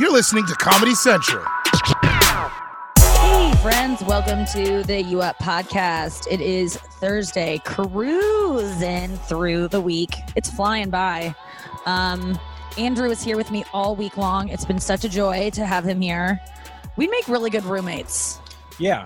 [0.00, 1.44] You're listening to Comedy Central.
[2.96, 6.26] Hey, friends, welcome to the U Up podcast.
[6.30, 10.14] It is Thursday, cruising through the week.
[10.36, 11.34] It's flying by.
[11.84, 12.38] Um,
[12.78, 14.48] Andrew is here with me all week long.
[14.48, 16.40] It's been such a joy to have him here.
[16.96, 18.38] We make really good roommates
[18.78, 19.04] Yeah.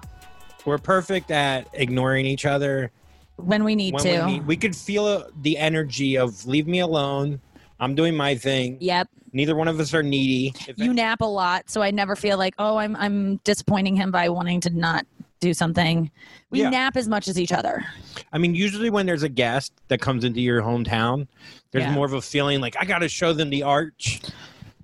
[0.64, 2.92] We're perfect at ignoring each other
[3.34, 4.24] when we need when to.
[4.26, 4.46] we need.
[4.46, 7.40] We could feel uh, the energy of leave me alone.
[7.80, 8.78] I'm doing my thing.
[8.80, 9.08] Yep.
[9.32, 10.54] Neither one of us are needy.
[10.68, 14.10] If You nap a lot, so I never feel like, oh, I'm I'm disappointing him
[14.10, 15.06] by wanting to not
[15.40, 16.10] do something.
[16.50, 16.70] We Yeah.
[16.70, 17.84] nap as much as each other.
[18.32, 21.26] I mean, usually when there's a guest that comes into your hometown,
[21.72, 21.92] there's Yeah.
[21.92, 24.20] more of a feeling like I got to show them the arch.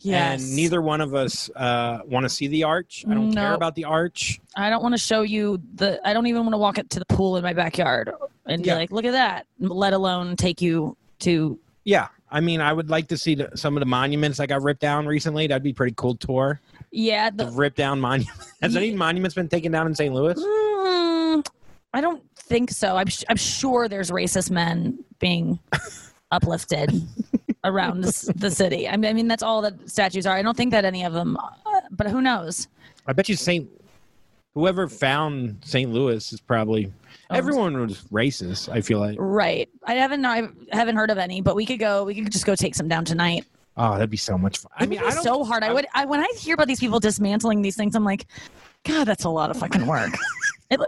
[0.00, 0.42] Yes.
[0.42, 3.04] And neither one of us uh, want to see the arch.
[3.08, 4.40] I don't care about the arch.
[4.56, 6.00] I don't want to show you the.
[6.04, 8.10] I don't even want to walk it to the pool in my backyard
[8.46, 8.74] and Yeah.
[8.74, 9.46] be like, look at that.
[9.60, 11.58] Let alone take you to.
[11.84, 12.08] Yeah.
[12.30, 14.80] I mean, I would like to see the, some of the monuments that got ripped
[14.80, 15.46] down recently.
[15.46, 16.60] That'd be a pretty cool tour.
[16.92, 17.30] Yeah.
[17.30, 18.36] The The, ripped down monument.
[18.62, 20.14] Has any monuments been taken down in St.
[20.14, 20.34] Louis?
[20.34, 21.46] Mm,
[21.92, 22.96] I don't think so.
[22.96, 25.58] I'm sh- I'm sure there's racist men being
[26.30, 26.90] uplifted
[27.64, 28.88] around this, the city.
[28.88, 30.36] I mean, I mean that's all that statues are.
[30.36, 31.36] I don't think that any of them.
[31.36, 32.68] Uh, but who knows?
[33.06, 33.68] I bet you St.
[34.54, 35.92] Whoever found St.
[35.92, 36.92] Louis is probably
[37.30, 38.68] Oh, everyone was racist.
[38.68, 39.68] I feel like Right.
[39.84, 40.24] I haven't.
[40.24, 41.40] I haven't heard of any.
[41.40, 42.02] But we could go.
[42.04, 43.44] We could just go take some down tonight.
[43.76, 44.72] oh, that'd be so much fun.
[44.76, 45.62] I mean, I don't, so hard.
[45.62, 45.86] I, I- would.
[45.94, 48.26] I when I hear about these people dismantling these things, I'm like,
[48.84, 50.10] God, that's a lot of fucking work.
[50.70, 50.80] it,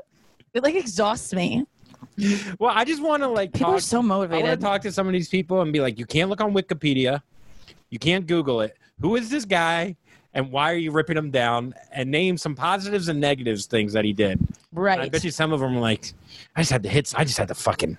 [0.54, 1.64] it like exhausts me.
[2.58, 3.78] Well, I just want to like People talk.
[3.78, 4.44] are so motivated.
[4.44, 6.40] I want to talk to some of these people and be like, you can't look
[6.40, 7.22] on Wikipedia,
[7.90, 8.76] you can't Google it.
[9.00, 9.96] Who is this guy,
[10.34, 11.74] and why are you ripping him down?
[11.92, 14.38] And name some positives and negatives things that he did.
[14.72, 15.00] right.
[15.00, 16.12] I bet you some of them are like,
[16.56, 17.12] I just had to hit.
[17.16, 17.98] I just had to fucking.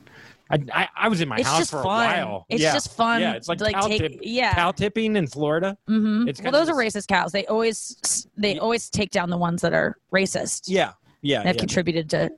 [0.50, 2.20] I, I, I was in my it's house for fun.
[2.20, 2.46] a while.
[2.50, 2.74] It's yeah.
[2.74, 3.22] just fun.
[3.22, 4.02] Yeah, it's like, to, cow, take.
[4.02, 4.54] tip, yeah.
[4.54, 5.78] cow tipping in Florida.
[5.90, 6.28] Mm-hmm.
[6.28, 7.32] it's Well, those are racist cows.
[7.32, 8.60] They always they Yeah.
[8.62, 10.64] always take down the ones that are racist.
[10.68, 11.44] Yeah, yeah.
[11.44, 11.60] That yeah.
[11.60, 12.30] contributed to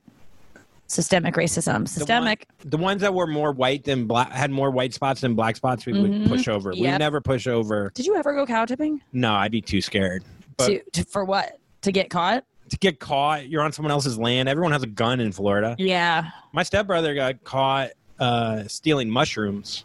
[0.88, 1.88] systemic racism.
[1.88, 2.46] Systemic.
[2.64, 5.84] the ones that were more white than black had more white spots than black spots
[5.86, 6.20] we Mhm.
[6.20, 9.00] would push over we never push over Did you ever go cow tipping?
[9.12, 10.22] no i'd be too scared
[10.56, 11.58] but to, to for what?
[11.82, 12.44] To get caught?
[12.68, 16.30] to get caught you're on someone else's land everyone has a gun in florida Yeah.
[16.52, 19.84] my stepbrother got caught uh, stealing mushrooms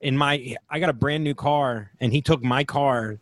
[0.00, 3.18] in my i got a brand new car and he took my car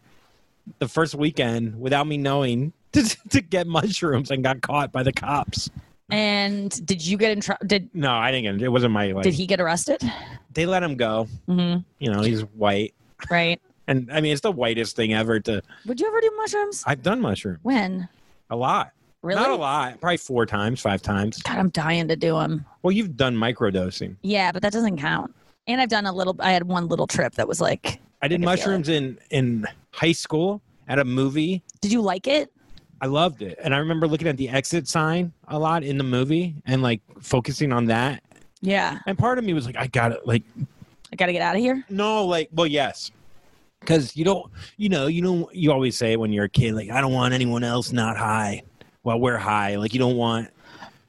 [0.78, 5.12] the first weekend without me knowing to, to get mushrooms and got caught by the
[5.12, 5.70] cops
[6.10, 7.66] And did you get in trouble?
[7.66, 10.02] Did no i didn't get it it wasn't my like did he get arrested?
[10.52, 12.94] they let him go hmm you know he's white
[13.30, 13.60] Right.
[13.86, 16.82] and i mean it's the whitest thing ever to Would you ever do mushrooms?
[16.86, 18.08] I've done mushroom When?
[18.50, 18.92] a lot.
[19.22, 19.38] Really?
[19.40, 20.00] Not a lot.
[20.00, 21.42] Probably four times, five times.
[21.42, 22.64] God, I'm dying to do them.
[22.82, 24.16] Well, you've done microdosing.
[24.22, 25.34] Yeah, but that doesn't count.
[25.66, 26.34] And I've done a little.
[26.40, 28.00] I had one little trip that was like.
[28.22, 31.62] I did I mushrooms in in high school at a movie.
[31.82, 32.50] Did you like it?
[33.00, 36.04] I loved it, and I remember looking at the exit sign a lot in the
[36.04, 38.22] movie and like focusing on that.
[38.60, 38.98] Yeah.
[39.06, 40.26] And part of me was like, I got it.
[40.26, 40.42] Like,
[41.12, 41.84] I got to get out of here.
[41.88, 43.10] no, like, well, yes,
[43.80, 45.54] because you don't, you know, you don't.
[45.54, 48.62] You always say when you're a kid, like, I don't want anyone else not high.
[49.02, 49.76] Well, we're high.
[49.76, 50.50] Like, you don't want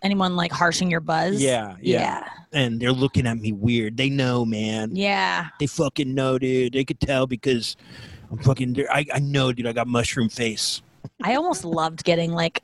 [0.02, 1.42] Anyone like harshing your buzz?
[1.42, 2.28] Yeah, yeah.
[2.54, 3.98] and they're looking at me weird.
[3.98, 4.96] They know, man.
[4.96, 5.50] Yeah.
[5.60, 6.74] They fucking know, dude.
[6.74, 7.76] They could tell because
[8.32, 8.84] I'm fucking.
[8.90, 9.68] I, I know, dude.
[9.68, 10.82] I got mushroom face.
[11.24, 12.62] I almost loved getting like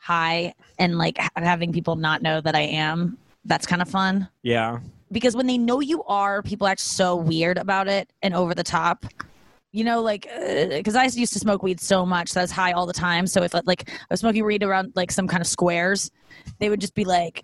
[0.00, 3.18] high and like having people not know that I am.
[3.44, 4.78] That's kind of fun Yeah.
[5.10, 8.64] because when they know you are, people act so weird about it and over the
[8.64, 9.06] top.
[9.72, 12.50] You know, like uh, because I used to smoke weed so much that I was
[12.50, 13.26] high all the time.
[13.26, 16.10] So if like I was smoking weed around like some kind of squares,
[16.58, 17.42] they would just be like,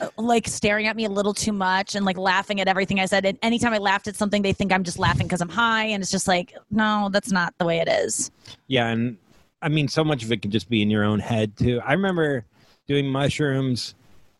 [0.00, 3.06] uh, like staring at me a little too much and like laughing at everything I
[3.06, 3.26] said.
[3.26, 6.02] And anytime I laughed at something, they think I'm just laughing because I'm high, and
[6.02, 8.30] it's just like, no, that's not the way it is.
[8.68, 9.16] Yeah, and
[9.60, 11.80] I mean, so much of it could just be in your own head too.
[11.84, 12.44] I remember
[12.86, 13.94] doing mushrooms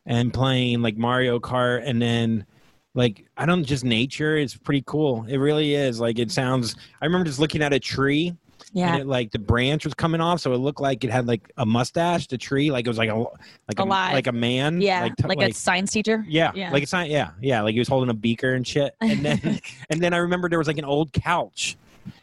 [0.07, 2.47] and playing like Mario Kart, and then
[2.95, 5.25] like I don't just nature is pretty cool.
[5.29, 6.01] It really is.
[6.01, 6.77] Like it sounds.
[7.01, 8.35] I remember just looking at a tree.
[8.75, 11.27] Yeah, And it, like the branch was coming off, so it looked like it had
[11.27, 12.27] like a mustache.
[12.27, 14.83] The tree, like it was like a like a like a man.
[14.83, 16.23] yeah, like, t- like, a science teacher.
[16.29, 16.71] Yeah, Yeah.
[16.71, 17.09] like it's not.
[17.09, 18.95] Yeah, yeah, like he was holding a beaker and shit.
[19.01, 19.61] And then,
[19.91, 21.79] and then I remember there was like an old couch,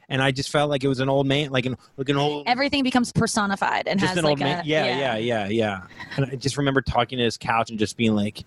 [0.09, 2.47] and I just felt like it was an old man, like an like an old,
[2.47, 4.63] Everything becomes personified and just has an like old man.
[4.63, 5.81] a Yeah, yeah, yeah, yeah.
[6.17, 8.43] And I just remember talking to his couch and just being like,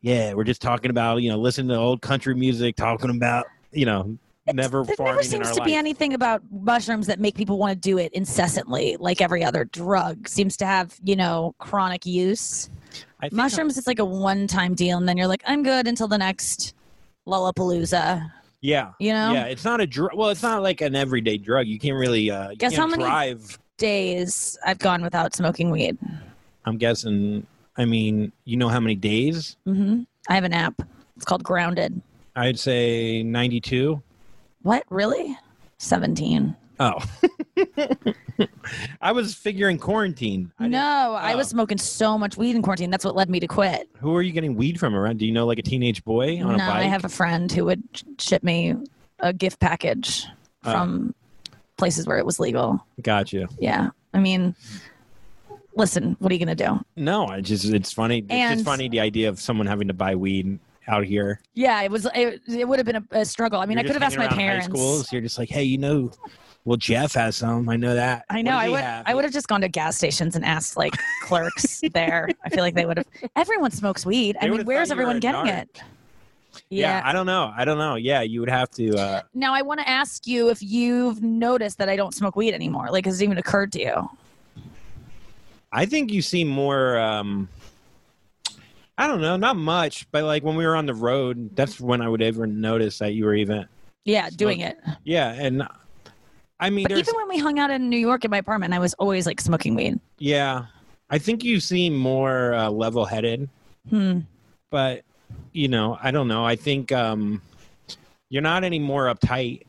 [0.00, 3.86] "Yeah, we're just talking about you know listening to old country music, talking about you
[3.86, 4.16] know
[4.52, 7.72] never There never in seems to life." be anything about mushrooms that make people want
[7.72, 12.70] to do it incessantly, like every other drug seems to have, you know, chronic use.
[13.32, 16.74] Mushrooms, it's like a one-time deal, and then you're like, I'm good until the next
[17.28, 18.32] Lollapalooza.
[18.60, 18.92] Yeah.
[18.98, 19.32] You know?
[19.32, 20.10] Yeah, it's not a drug.
[20.14, 21.66] Well, it's not like an everyday drug.
[21.66, 22.30] You can't really.
[22.30, 23.58] Uh, you Guess how many- drive.
[23.78, 25.96] Days I've gone without smoking weed.
[26.66, 27.46] I'm guessing.
[27.78, 29.56] I mean, you know how many days?
[29.66, 30.02] Mm-hmm.
[30.28, 30.82] I have an app.
[31.16, 32.02] It's called Grounded.
[32.36, 34.02] I'd say 92.
[34.60, 34.84] What?
[34.90, 35.34] Really?
[35.78, 36.54] 17.
[36.80, 36.98] Oh.
[39.02, 40.50] I was figuring quarantine.
[40.58, 41.50] I no, I was oh.
[41.50, 42.90] smoking so much weed in quarantine.
[42.90, 43.88] That's what led me to quit.
[43.98, 45.18] Who are you getting weed from around?
[45.18, 46.76] Do you know like a teenage boy on no, a bike?
[46.76, 47.82] I have a friend who would
[48.18, 48.74] ship me
[49.18, 50.26] a gift package
[50.64, 50.72] Oh.
[50.72, 51.14] from
[51.78, 52.84] places where it was legal.
[53.00, 53.48] Gotcha.
[53.58, 53.90] Yeah.
[54.12, 54.54] I mean,
[55.74, 56.84] listen, what are you going to do?
[56.96, 58.18] No, I just it's funny.
[58.18, 61.40] It's And- just funny the idea of someone having to buy weed out here.
[61.54, 62.06] Yeah, it was.
[62.14, 63.60] It, it would have been a, a struggle.
[63.60, 64.66] I mean, You're I could have asked my parents.
[64.66, 66.10] High schools, you're just like, hey, you know,
[66.64, 67.68] well, Jeff has some.
[67.68, 68.24] I know that.
[68.30, 68.52] I know.
[68.52, 68.80] I would.
[68.80, 69.04] have?
[69.06, 72.28] I would have just gone to gas stations and asked like clerks there.
[72.44, 73.06] I feel like they would have.
[73.36, 74.36] Everyone smokes weed.
[74.40, 75.62] I mean, where's thought you were everyone getting narc.
[75.62, 75.82] it?
[76.68, 76.98] Yeah.
[76.98, 77.02] Yeah.
[77.04, 77.52] I don't know.
[77.56, 77.94] I don't know.
[77.94, 78.96] Yeah, you would have to.
[78.96, 82.52] Uh, Now I want to ask you if you've noticed that I don't smoke weed
[82.54, 82.88] anymore.
[82.90, 84.10] Like, has it even occurred to you?
[85.72, 86.98] I think you seem more.
[86.98, 87.48] Um,
[88.98, 92.02] I don't know, not much, but like when we were on the road, that's when
[92.02, 93.66] I would ever notice that you were even.
[94.04, 94.78] Yeah, doing it.
[95.04, 95.66] Yeah, and
[96.60, 98.78] I mean, But even when we hung out in New York in my apartment, I
[98.78, 99.98] was always like smoking weed.
[100.18, 100.66] yeah,
[101.08, 103.48] I think you seem more uh, level-headed,
[103.88, 104.20] Hmm.
[104.70, 105.02] but
[105.52, 106.44] you know, I don't know.
[106.44, 107.40] I think um,
[108.28, 109.62] you're not any more uptight.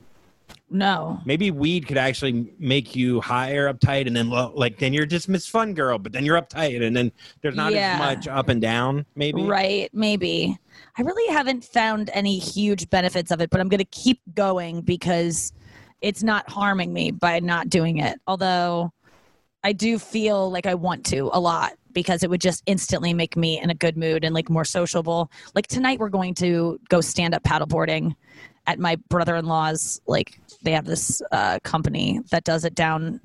[0.69, 1.19] No.
[1.25, 5.27] Maybe weed could actually make you higher uptight, and then low, like then you're just
[5.29, 7.11] Miss Fun Girl, but then you're uptight, and then
[7.41, 7.93] there's not Yeah.
[7.93, 9.05] as much up and down.
[9.15, 10.57] Maybe Right, maybe.
[10.97, 14.81] I really haven't found any huge benefits of it, but I'm going to keep going
[14.81, 15.51] because
[16.01, 18.19] it's not harming me by not doing it.
[18.27, 18.91] Although
[19.63, 23.35] I do feel like I want to a lot because it would just instantly make
[23.37, 25.31] me in a good mood and like more sociable.
[25.53, 28.15] Like tonight we're going to go stand up paddleboarding
[28.67, 33.19] at my brother-in-law's like they have this uh, company that does it down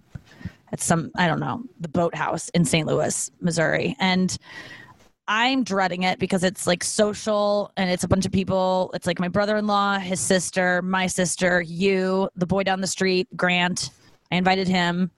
[0.73, 2.87] at some I don't know, the boathouse in St.
[2.87, 3.97] Louis, Missouri.
[3.99, 4.37] And
[5.29, 8.91] I'm dreading it because it's like social and it's a bunch of people.
[8.95, 12.87] It's like my brother in law, his sister, my sister, you, the boy down the
[12.87, 13.91] street, Grant.
[14.31, 15.11] I invited him.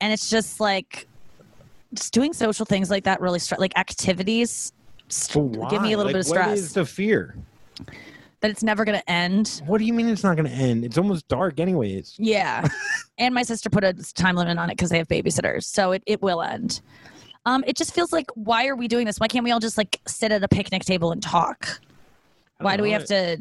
[0.00, 1.06] And it's just like,
[1.94, 4.72] just doing social things like that really, str- like activities,
[5.08, 7.36] st- give me a little bit of stress is the fear?
[8.40, 9.62] that it's never going to end.
[9.66, 10.84] What do you mean it's not going to end?
[10.84, 12.14] It's almost dark, anyways.
[12.18, 12.68] Yeah.
[13.18, 15.64] and my sister put a time limit on it because they have babysitters.
[15.64, 16.80] So it, it will end.
[17.46, 19.18] Um, it just feels like, why are we doing this?
[19.18, 21.80] Why can't we all just like sit at a picnic table and talk?
[22.58, 23.38] Why do we have to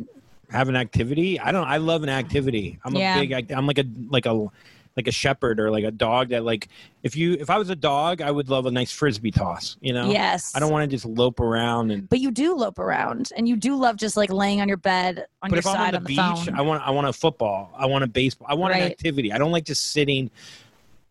[0.51, 1.39] have an activity?
[1.39, 1.67] I don't.
[1.67, 2.79] I love an activity.
[2.85, 3.17] I'm Yeah.
[3.17, 3.51] a big.
[3.51, 4.47] I'm like a like a
[4.95, 6.69] like a shepherd or like a dog that like
[7.03, 9.75] if you if I was a dog, I would love a nice frisbee toss.
[9.81, 10.11] You know.
[10.11, 10.53] Yes.
[10.55, 12.07] I don't want to just lope around and.
[12.07, 15.25] But you do lope around, and you do love just like laying on your bed
[15.41, 16.55] on your on side the on the, beach, phone.
[16.55, 17.71] I want I want a football.
[17.75, 18.47] I want a baseball.
[18.49, 19.33] I want an activity.
[19.33, 20.29] I don't like just sitting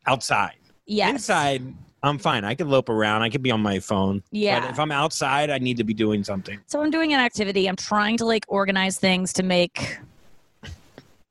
[0.07, 0.55] outside.
[0.87, 1.11] yes.
[1.11, 1.63] Inside,
[2.05, 2.45] I'm fine.
[2.45, 3.23] I could lope around.
[3.23, 4.23] I could be on my phone.
[4.31, 4.61] Yeah.
[4.61, 6.61] But if I'm outside, I need to be doing something.
[6.67, 7.67] So I'm doing an activity.
[7.67, 9.99] I'm trying to like organize things to make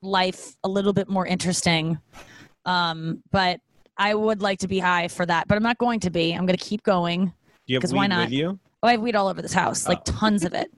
[0.01, 1.99] life a little bit more interesting.
[2.65, 3.59] Um, but
[3.97, 6.33] I would like to be high for that, but I'm not going to be.
[6.33, 7.25] I'm going to keep going.
[7.27, 7.33] Do
[7.73, 8.25] you have weed why not?
[8.25, 8.59] with you?
[8.81, 10.03] Oh, I have weed all over this house, like Oh.
[10.19, 10.69] tons of it.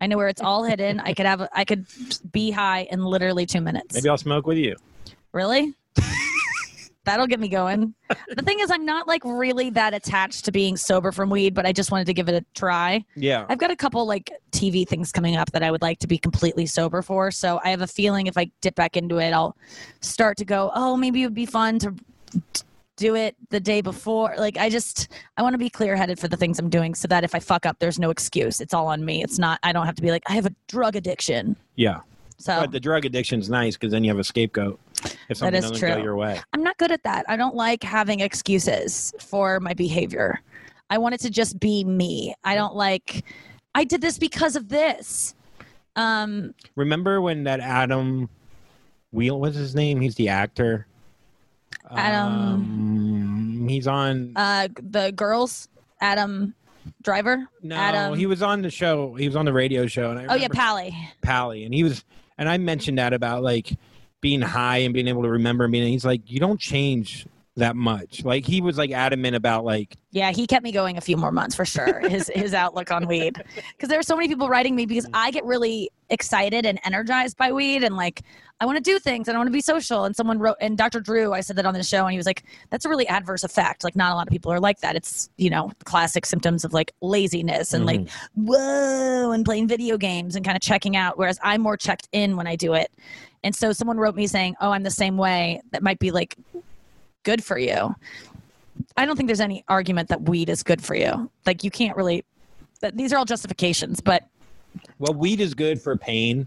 [0.00, 1.00] I know where it's all hidden.
[1.00, 1.86] I could have, I could
[2.32, 3.94] be high in literally two minutes.
[3.94, 4.76] Maybe I'll smoke with you.
[5.32, 5.72] Really?
[7.04, 7.94] That'll get me going.
[8.08, 11.66] The thing is, I'm not like really that attached to being sober from weed, but
[11.66, 13.04] I just wanted to give it a try.
[13.14, 13.44] Yeah.
[13.48, 16.16] I've got a couple like TV things coming up that I would like to be
[16.16, 17.30] completely sober for.
[17.30, 19.56] So I have a feeling if I dip back into it, I'll
[20.00, 21.94] start to go, oh, maybe it would be fun to
[22.96, 24.34] do it the day before.
[24.38, 27.08] Like I just, I want to be clear headed for the things I'm doing so
[27.08, 28.60] that if I fuck up, there's no excuse.
[28.60, 29.22] It's all on me.
[29.22, 31.56] It's not, I don't have to be like, I have a drug addiction.
[31.74, 32.00] Yeah.
[32.38, 34.78] So But the drug addiction's nice because then you have a scapegoat
[35.28, 35.88] if something is doesn't true.
[35.88, 36.40] go your way.
[36.52, 37.24] I'm not good at that.
[37.28, 40.40] I don't like having excuses for my behavior.
[40.90, 42.34] I want it to just be me.
[42.44, 43.24] I don't like
[43.74, 45.34] I did this because of this.
[45.96, 48.28] Um Remember when that Adam
[49.12, 50.00] Wheel was his name?
[50.00, 50.86] He's the actor.
[51.90, 52.32] Adam-
[53.62, 55.68] Um, he's on uh the girls
[56.00, 56.54] Adam
[57.02, 57.46] Driver?
[57.62, 59.14] No, Adam he was on the show.
[59.14, 60.94] He was on the radio show and I Oh yeah, Pally.
[61.22, 62.04] Pally and he was
[62.38, 63.72] and I mentioned that about like
[64.24, 67.26] being high and being able to remember and being he's like you don't change
[67.56, 68.24] that much.
[68.24, 71.30] Like he was like adamant about like Yeah, he kept me going a few more
[71.30, 72.00] months for sure.
[72.00, 75.30] His his outlook on weed, because there are so many people writing me because I
[75.30, 78.22] get really excited and energized by weed, and like
[78.60, 80.04] I want to do things and I want to be social.
[80.04, 81.00] And someone wrote, and Dr.
[81.00, 83.44] Drew, I said that on the show, and he was like, "That's a really adverse
[83.44, 83.84] effect.
[83.84, 84.96] Like not a lot of people are like that.
[84.96, 88.46] It's you know classic symptoms of like laziness and like mm-hmm.
[88.46, 91.18] whoa and playing video games and kind of checking out.
[91.18, 92.90] Whereas I'm more checked in when I do it.
[93.44, 96.36] And so someone wrote me saying, "Oh, I'm the same way." That might be like
[97.24, 97.94] good for you.
[98.96, 101.30] I don't think there's any argument that weed is good for you.
[101.46, 102.24] Like you can't really.
[102.80, 104.28] That these are all justifications, but
[104.98, 106.46] well, weed is good for pain.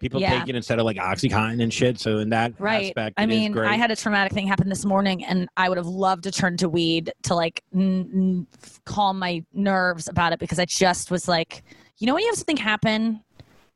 [0.00, 0.38] People Yeah.
[0.38, 1.98] take it instead of like OxyContin and shit.
[1.98, 2.86] So in that right.
[2.86, 3.58] aspect, I it is mean.
[3.58, 6.56] I had a traumatic thing happen this morning, and I would have loved to turn
[6.58, 8.46] to weed to like n- n-
[8.84, 11.64] calm my nerves about it because I just was like,
[11.98, 13.20] you know, when you have something happen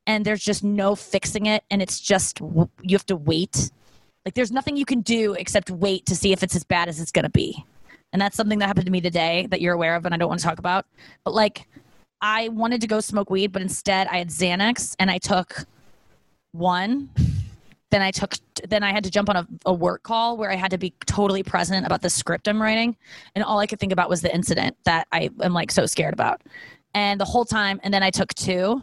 [0.07, 3.71] and there's just no fixing it, and it's just w- you have to wait.
[4.25, 7.01] Like there's nothing you can do except wait to see if it's as bad as
[7.01, 7.65] it's gonna be.
[8.13, 10.29] And that's something that happened to me today that you're aware of and I don't
[10.29, 10.87] want to talk about.
[11.25, 11.67] But like
[12.21, 15.65] I wanted to go smoke weed, but instead I had Xanax and I took
[16.53, 17.11] one.
[17.91, 18.35] Then I took
[18.69, 20.95] then I had to jump on a, a work call where I had to be
[21.07, 22.97] totally present about the script I'm writing.
[23.35, 26.15] And all I could think about was the incident that I am like so scared
[26.15, 26.43] about.
[26.95, 28.83] And the whole time, and then I took two,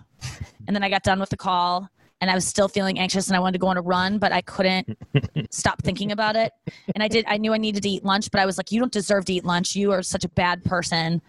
[0.67, 1.89] and then I got done with the call
[2.22, 4.32] and I was still feeling anxious and I wanted to go on a run, but
[4.32, 4.98] I couldn't
[5.52, 6.52] stop thinking about it.
[6.94, 8.80] And I did, I knew I needed to eat lunch, but I was like, you
[8.80, 9.76] don't deserve to eat lunch.
[9.76, 11.22] You are such a bad person.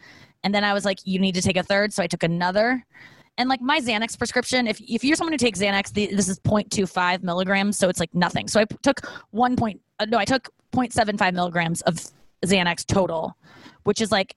[0.43, 1.93] And then I was like, you need to take a third.
[1.93, 2.85] So I took another.
[3.39, 6.41] And like my Xanax prescription, if, if you're someone who takes Xanax, the, this is
[6.41, 7.79] 0.25 milligrams.
[7.79, 8.49] So it's like nothing.
[8.49, 11.97] So I took one point, uh, no, I took 0.75 milligrams of
[12.45, 13.37] Xanax total,
[13.85, 14.35] which is like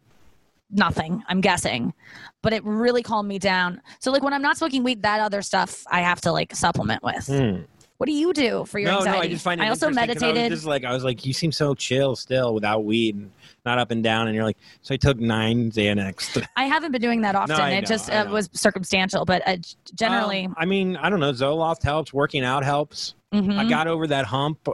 [0.73, 1.93] nothing, I'm guessing.
[2.41, 3.81] But it really calmed me down.
[3.99, 7.03] So like when I'm not smoking weed, that other stuff I have to like supplement
[7.03, 7.27] with.
[7.27, 7.61] Hmm.
[7.97, 9.17] What do you do for your no, anxiety?
[9.19, 10.51] no, I just find it I also interesting 'cause I was meditated.
[10.57, 13.31] just like I was like, you seem so chill still without weed and
[13.65, 16.45] not up and down, and you're like, so I took nine Xanax.
[16.57, 17.55] I haven't been doing that often.
[17.55, 19.55] I it know, just uh, was circumstantial, but uh,
[19.95, 21.31] generally, Um, I mean, I don't know.
[21.31, 22.11] Zoloft helps.
[22.11, 23.13] Working out helps.
[23.33, 23.57] mhm.
[23.57, 24.67] I got over that hump.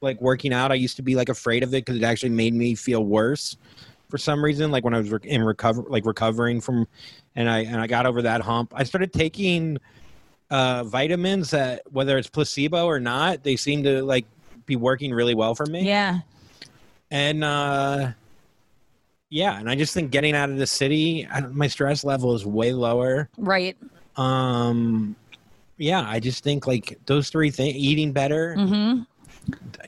[0.00, 2.54] Like working out, I used to be like afraid of it because it actually made
[2.54, 3.56] me feel worse
[4.12, 4.70] for some reason.
[4.70, 6.86] Like when I was in recover, like recovering from,
[7.34, 8.74] and I and I got over that hump.
[8.76, 9.78] I started taking
[10.50, 14.26] uh, vitamins that whether it's placebo or not, they seem to like
[14.66, 15.86] be working really well for me.
[15.86, 16.18] yeah,
[17.10, 18.10] And uh,
[19.30, 22.44] yeah, and I just think getting out of the city, I my stress level is
[22.44, 23.30] way lower.
[23.38, 23.78] right.
[24.16, 25.16] Um,
[25.78, 29.00] yeah, I just think like those three things, eating better, hmm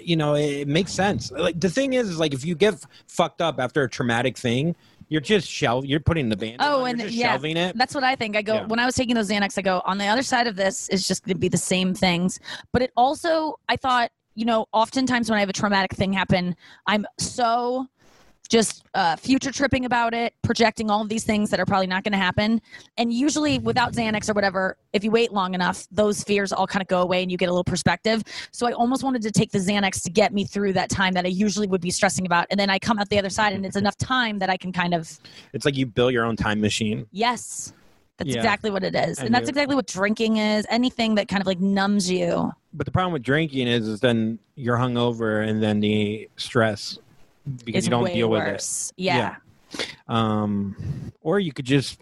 [0.07, 1.31] you know, it, makes sense.
[1.33, 4.37] Like the thing is, is like if you get f- fucked up after a traumatic
[4.37, 4.75] thing,
[5.09, 6.57] you're just shelv, you're putting the band.
[6.61, 7.77] Oh, on, and yeah, shelving it.
[7.77, 8.37] That's what I think.
[8.37, 8.67] I go Yeah.
[8.67, 9.59] when I was taking those Xanax.
[9.59, 11.95] I go on the other side of this is just going to be the same
[11.95, 12.41] things,
[12.73, 16.57] but it also I thought you know oftentimes when I have a traumatic thing happen,
[16.87, 17.87] I'm so
[18.49, 22.05] just uh, future tripping about it, projecting all of these things that are probably not
[22.05, 22.61] going to happen.
[22.99, 26.83] And usually, without Xanax or whatever, if you wait long enough, those fears all kind
[26.83, 28.23] of go away and you get a little perspective.
[28.53, 31.25] So I almost wanted to take the Xanax to get me through that time that
[31.25, 32.47] I usually would be stressing about.
[32.51, 34.73] And then I come out the other side and it's enough time that I can
[34.73, 35.19] kind of
[35.53, 37.07] It's like you build your own time machine.
[37.13, 37.73] Yes.
[38.17, 38.37] That's Yeah.
[38.37, 39.19] exactly what it is.
[39.19, 40.67] I And that's exactly what drinking is.
[40.71, 42.53] Anything that kind of like numbs you.
[42.73, 46.99] But the problem with drinking is, is then you're hungover, and then the stress
[47.65, 48.53] because you don't deal with it.
[48.53, 48.93] worse.
[48.97, 49.37] Yeah.
[50.09, 51.99] um, or you could just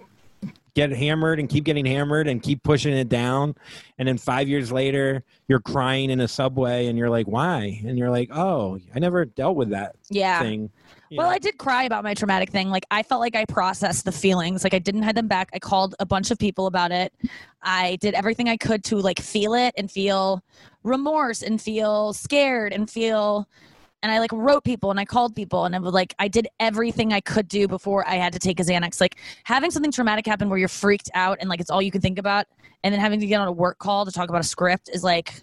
[0.74, 3.54] get hammered and keep getting hammered and keep pushing it down
[3.98, 7.98] and then five years later you're crying in a subway and you're like why and
[7.98, 10.40] you're like oh i never dealt with that Yeah.
[10.40, 10.70] thing
[11.10, 11.32] you Well, know?
[11.34, 12.70] I did cry about my traumatic thing.
[12.70, 14.64] Like I felt like I processed the feelings.
[14.64, 15.50] Like I didn't hide them back.
[15.52, 17.12] I called a bunch of people about it.
[17.60, 20.42] I did everything I could to like feel it and feel
[20.84, 23.46] remorse and feel scared and feel
[24.02, 26.48] and I like wrote people and I called people and I was like I did
[26.60, 29.00] everything I could do before I had to take a Xanax.
[29.00, 32.00] Like having something traumatic happen where you're freaked out and like it's all you can
[32.00, 32.46] think about
[32.82, 35.04] and then having to get on a work call to talk about a script is
[35.04, 35.42] like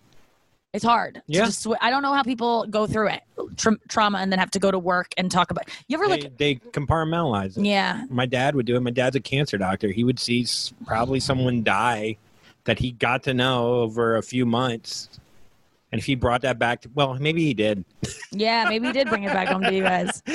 [0.71, 1.21] it's hard.
[1.25, 1.45] Yeah.
[1.45, 3.23] just I don't know how people go through it
[3.57, 5.67] tra- trauma and then have to go to work and talk about.
[5.87, 6.37] You ever they, like?
[6.37, 10.03] they compartmentalize it Yeah, my dad would do it my dad's a cancer doctor he
[10.03, 10.45] would see
[10.85, 12.17] probably someone die
[12.65, 15.09] that he got to know over a few months
[15.91, 17.83] and if he brought that back to, well maybe he did
[18.31, 18.65] yeah.
[18.69, 20.21] Maybe he did bring it back home to you guys.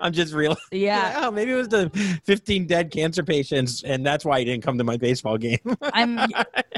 [0.00, 1.90] i'm just real Yeah, oh, maybe it was the
[2.24, 5.58] 15 dead cancer patients, and that's why he didn't come to my baseball game.
[5.82, 6.16] I'm.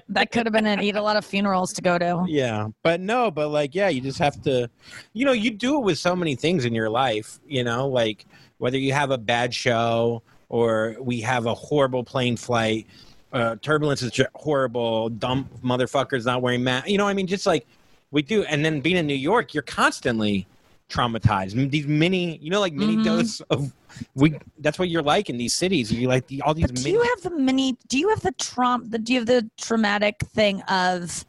[0.09, 0.83] That could have been it.
[0.83, 2.25] Eat a lot of funerals to go to.
[2.29, 4.69] yeah, but no, but like, yeah, you just have to,
[5.13, 8.27] you know, you do it with so many things in your life, you know, like
[8.59, 12.87] whether you have a bad show or we have a horrible plane flight,
[13.33, 17.67] uh, turbulence is horrible, dumb motherfuckers not wearing masks, you know, I mean, just like
[18.11, 20.47] we do, and then being in New York, you're constantly
[20.89, 21.71] traumatized.
[21.71, 23.03] These mini, you know, like mini Mhm.
[23.05, 23.73] dose of
[24.15, 24.35] we.
[24.61, 25.93] That's what you're like in these cities.
[25.93, 26.95] You like the, all these But do mini.
[26.95, 27.77] you have the mini?
[27.89, 28.85] Do you have the trauma?
[28.87, 31.27] The, do you have the traumatic thing of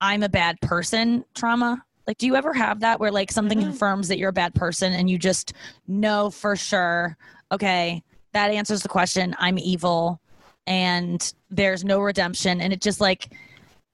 [0.00, 1.84] I'm a bad person trauma?
[2.06, 3.62] Like, do you ever have that where like something Mhm.
[3.62, 5.52] confirms that you're a bad person and you just
[5.88, 7.16] know for sure,
[7.52, 8.02] okay,
[8.32, 9.34] that answers the question.
[9.38, 10.20] I'm evil,
[10.66, 13.32] and there's no redemption, and it just like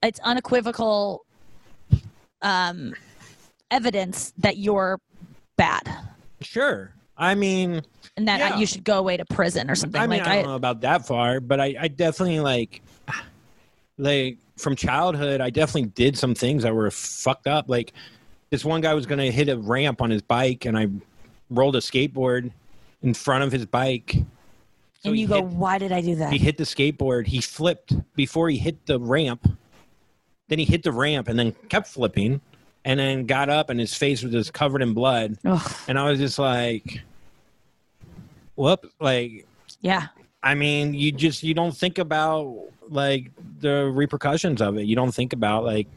[0.03, 1.25] it's unequivocal
[2.43, 2.93] um
[3.71, 4.99] evidence that you're
[5.57, 5.89] bad
[6.41, 6.93] sure.
[7.17, 7.81] I mean,
[8.15, 8.59] and that uh, Yeah.
[8.59, 10.81] you should go away to prison or something I mean, like I don't know about
[10.81, 12.81] that far, but I, I definitely like,
[13.97, 17.69] like from childhood, I definitely did some things that were fucked up.
[17.69, 17.93] Like
[18.51, 20.87] this one guy was going to hit a ramp on his bike, and I
[21.49, 22.51] rolled a skateboard
[23.01, 24.17] in front of his bike.
[25.03, 26.31] So and you go, hit- why did I do that?
[26.31, 27.27] he hit the skateboard.
[27.27, 29.47] He flipped before he hit the ramp.
[30.47, 32.41] Then he hit the ramp and then kept flipping,
[32.85, 35.37] and then got up, and his face was just covered in blood.
[35.45, 37.01] Ugh, And I was just like,
[38.55, 39.45] "Whoop!" Like
[39.81, 40.07] yeah.
[40.43, 42.57] I mean, you just you don't think about
[42.89, 44.83] like the repercussions of it.
[44.83, 45.87] You don't think about like,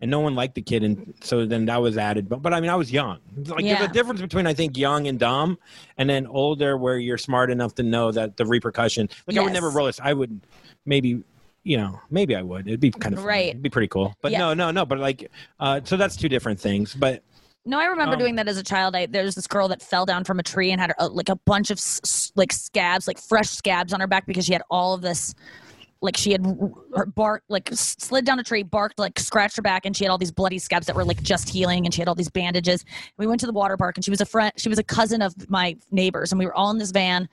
[0.00, 2.28] and no one liked the kid, and so then that was added.
[2.28, 3.18] But but I mean, I was young.
[3.46, 3.78] Like Yeah.
[3.78, 5.58] there's a difference between I think young and dumb,
[5.98, 9.08] and then older where you're smart enough to know that the repercussion.
[9.26, 9.74] Like I would never Yes.
[9.76, 10.00] roll this.
[10.02, 10.40] I would
[10.84, 11.22] maybe.
[11.64, 12.68] You know, maybe I would.
[12.68, 13.24] It'd be kind of.
[13.24, 13.48] Right.
[13.48, 14.14] It'd be pretty cool.
[14.22, 14.38] But Yeah.
[14.38, 14.86] no, no, no.
[14.86, 15.28] But like,
[15.58, 16.94] uh, so that's two different things.
[16.94, 17.24] But
[17.64, 18.94] No, I remember Um, doing that as a child.
[18.94, 21.28] I, there was this girl that fell down from a tree and had a, like
[21.28, 21.80] a bunch of
[22.36, 25.34] like scabs, like fresh scabs on her back because she had all of this.
[26.02, 26.44] Like she had
[26.94, 30.10] her bark, like slid down a tree, barked, like scratched her back, and she had
[30.10, 32.84] all these bloody scabs that were like just healing, and she had all these bandages.
[33.16, 34.52] We went to the water park, and she was a friend.
[34.56, 37.28] She was a cousin of my neighbors, and we were all in this van,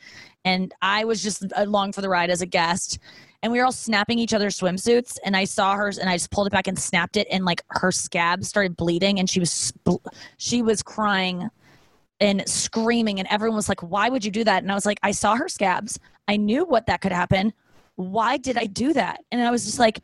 [0.46, 3.00] and I was just along for the ride as a guest.
[3.42, 6.32] And we were all snapping each other's swimsuits, and I saw hers, and I just
[6.32, 9.74] pulled it back and snapped it, and like her scab started bleeding, and she was
[10.38, 11.50] she was crying
[12.20, 15.00] and screaming and everyone was like why would you do that and i was like
[15.04, 17.52] i saw her scabs i knew what that could happen
[17.96, 20.00] why did i do that and i was just like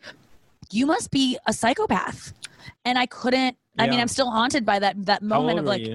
[0.72, 2.34] you must be a psychopath
[2.86, 5.88] and i couldn't i mean i'm still haunted by that that moment of like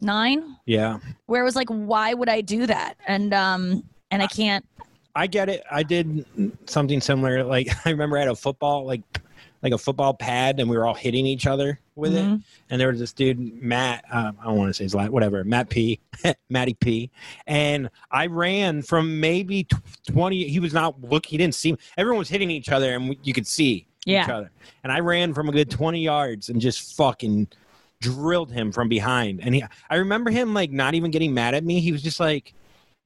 [0.00, 0.98] nine Yeah.
[1.26, 4.64] where it was like why would i do that and um and i can't
[5.16, 5.62] I get it.
[5.70, 6.26] I did
[6.66, 7.44] something similar.
[7.44, 9.00] Like I remember I had a football like
[9.64, 12.24] like a football pad, and we were all hitting each other with it.
[12.24, 12.42] Mhm.
[12.70, 14.04] And there was this dude, Matt.
[14.12, 15.42] Um, I don't want to say his last, whatever.
[15.42, 15.98] Matt P.
[16.50, 17.10] Matty P.
[17.46, 19.66] And I ran from maybe
[20.06, 20.46] twenty.
[20.46, 21.26] He was not look.
[21.26, 21.72] He didn't see.
[21.72, 21.78] me.
[21.96, 23.86] Everyone was hitting each other, and you could see
[24.24, 24.50] each other.
[24.84, 27.48] And I ran from a good twenty yards and just fucking
[28.00, 29.40] drilled him from behind.
[29.42, 31.80] And he, I remember him like not even getting mad at me.
[31.80, 32.52] He was just like.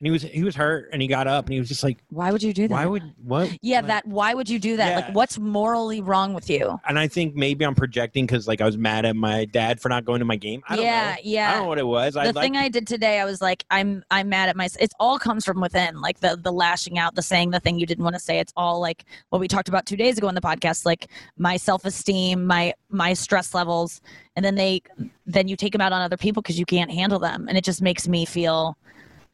[0.00, 1.98] And he was he was hurt, and he got up, and he was just like,
[2.10, 3.50] why would you do that why would what?
[3.62, 4.96] yeah like- that why would you do that Yeah.
[5.06, 8.64] like what's morally wrong with you And I think maybe I'm projecting because like I
[8.64, 10.62] was mad at my dad for not going to my game.
[10.68, 11.20] I don't yeah know.
[11.24, 12.14] yeah I don't know what it was.
[12.14, 14.82] The like thing I did today, I was like, I'm I'm mad at myself.
[14.84, 17.86] It all comes from within, like the the lashing out, the saying the thing you
[17.86, 18.38] didn't want to say.
[18.38, 21.08] It's all like what we talked about two days ago in the podcast, like
[21.38, 24.00] my self esteem, my my stress levels,
[24.36, 24.80] and then they
[25.26, 27.64] then you take them out on other people because you can't handle them, and it
[27.64, 28.78] just makes me feel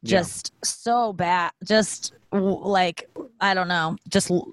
[0.05, 0.19] Yeah.
[0.21, 3.09] just so bad, just like
[3.41, 4.49] I don't know, just l-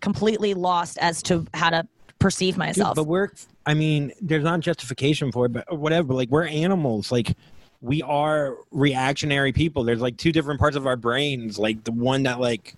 [0.00, 1.86] completely lost as to how to
[2.18, 2.96] perceive Dude, myself.
[2.96, 3.28] but we're
[3.66, 6.08] I mean, there's not justification for it, but whatever.
[6.08, 7.10] But like we're animals.
[7.12, 7.36] Like
[7.80, 9.84] we are reactionary people.
[9.84, 11.58] There's like two different parts of our brains.
[11.58, 12.74] Like the one that like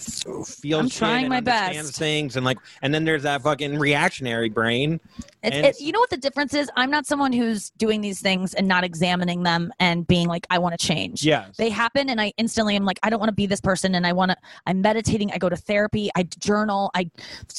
[0.00, 1.96] feels I'm trying and my best.
[1.96, 5.00] things and like and then there's that fucking reactionary brain.
[5.42, 6.70] It's, And- it, you know what the difference is?
[6.76, 10.58] I'm not someone who's doing these things and not examining them and being like, I
[10.58, 11.24] want to change.
[11.24, 13.94] Yeah, They happen, and I instantly am like, I don't want to be this person,
[13.94, 14.36] and I want to.
[14.66, 15.32] I'm meditating.
[15.32, 16.10] I go to therapy.
[16.14, 16.90] I journal.
[16.94, 17.10] I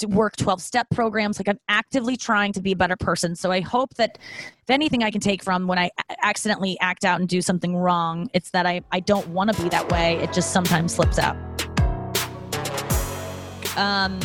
[0.07, 1.39] work 12 step programs.
[1.39, 3.35] Like I'm actively trying to be a better person.
[3.35, 4.17] So I hope that
[4.61, 5.89] if anything I can take from when I
[6.21, 9.69] accidentally act out and do something wrong, it's that I I don't want to be
[9.69, 10.17] that way.
[10.17, 11.35] It just sometimes slips out.
[13.77, 14.19] Um,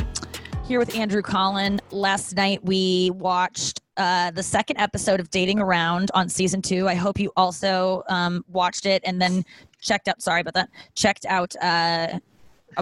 [0.67, 1.81] here with Andrew Collin.
[1.91, 6.89] Last night we watched uh, the second episode of Dating Around on season two.
[6.89, 9.45] I hope you also um, watched it and then
[9.81, 10.21] checked out.
[10.21, 10.69] Sorry about that.
[10.95, 12.19] Checked out uh,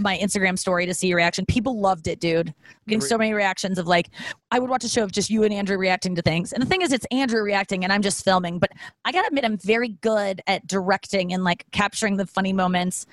[0.00, 1.44] my Instagram story to see your reaction.
[1.44, 2.48] People loved it, dude.
[2.48, 2.54] I'm
[2.86, 4.08] getting so many reactions of like,
[4.50, 6.52] I would watch a show of just you and Andrew reacting to things.
[6.54, 8.58] And the thing is, it's Andrew reacting and I'm just filming.
[8.58, 8.70] But
[9.04, 13.04] I gotta admit, I'm very good at directing and like capturing the funny moments,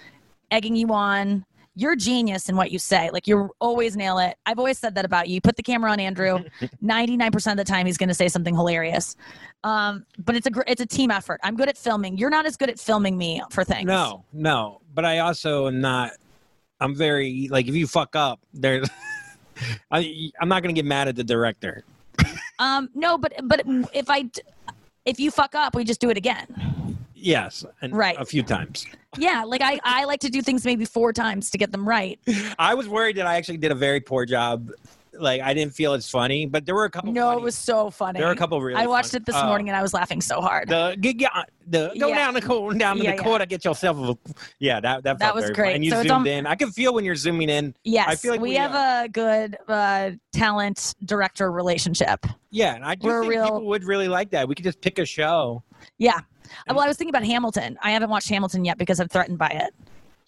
[0.50, 1.46] egging you on.
[1.76, 3.10] You're genius in what you say.
[3.12, 4.36] Like you always nail it.
[4.46, 5.36] I've always said that about you.
[5.36, 6.40] You put the camera on Andrew.
[6.84, 9.16] 99% of the time he's going to say something hilarious.
[9.64, 11.40] Um, but it's a gr- it's a team effort.
[11.44, 12.18] I'm good at filming.
[12.18, 13.86] You're not as good at filming me for things.
[13.88, 14.82] No, no.
[14.94, 16.12] But I also am not.
[16.80, 18.90] I'm very like if you fuck up, there's.
[19.92, 21.84] I I'm not gonna get mad at the director.
[22.58, 23.62] Um, no, but but
[23.94, 24.30] if I
[25.06, 26.48] if you fuck up, we just do it again.
[27.22, 28.16] Yes, and Right.
[28.20, 28.86] a few times.
[29.18, 32.20] Yeah, like I, I like to do things maybe four times to get them right.
[32.60, 34.70] I was worried that I actually did a very poor job.
[35.14, 37.12] Like I didn't feel as funny, but there were a couple.
[37.12, 38.20] No, funny- it was so funny.
[38.20, 38.80] There were a couple really.
[38.82, 39.46] I watched fun- it this Oh.
[39.46, 40.70] morning and I was laughing so hard.
[40.70, 42.16] The, get, get, uh, the go Yeah.
[42.16, 43.22] down the court, down Yeah, the yeah.
[43.24, 44.18] court, get yourself a.
[44.60, 45.68] Yeah, that that, That was great.
[45.68, 45.76] Fun.
[45.76, 46.48] And you So zoomed on- in.
[46.48, 47.76] I can feel when you're zooming in.
[47.84, 52.26] yes, I feel like we, we, have uh, a good uh, talent director relationship.
[52.50, 54.48] Yeah, and I do We're think real- people would really like that.
[54.48, 55.62] We could just pick a show.
[55.98, 56.22] Yeah.
[56.68, 57.78] Well, I was thinking about Hamilton.
[57.82, 59.74] I haven't watched Hamilton yet because I'm threatened by it.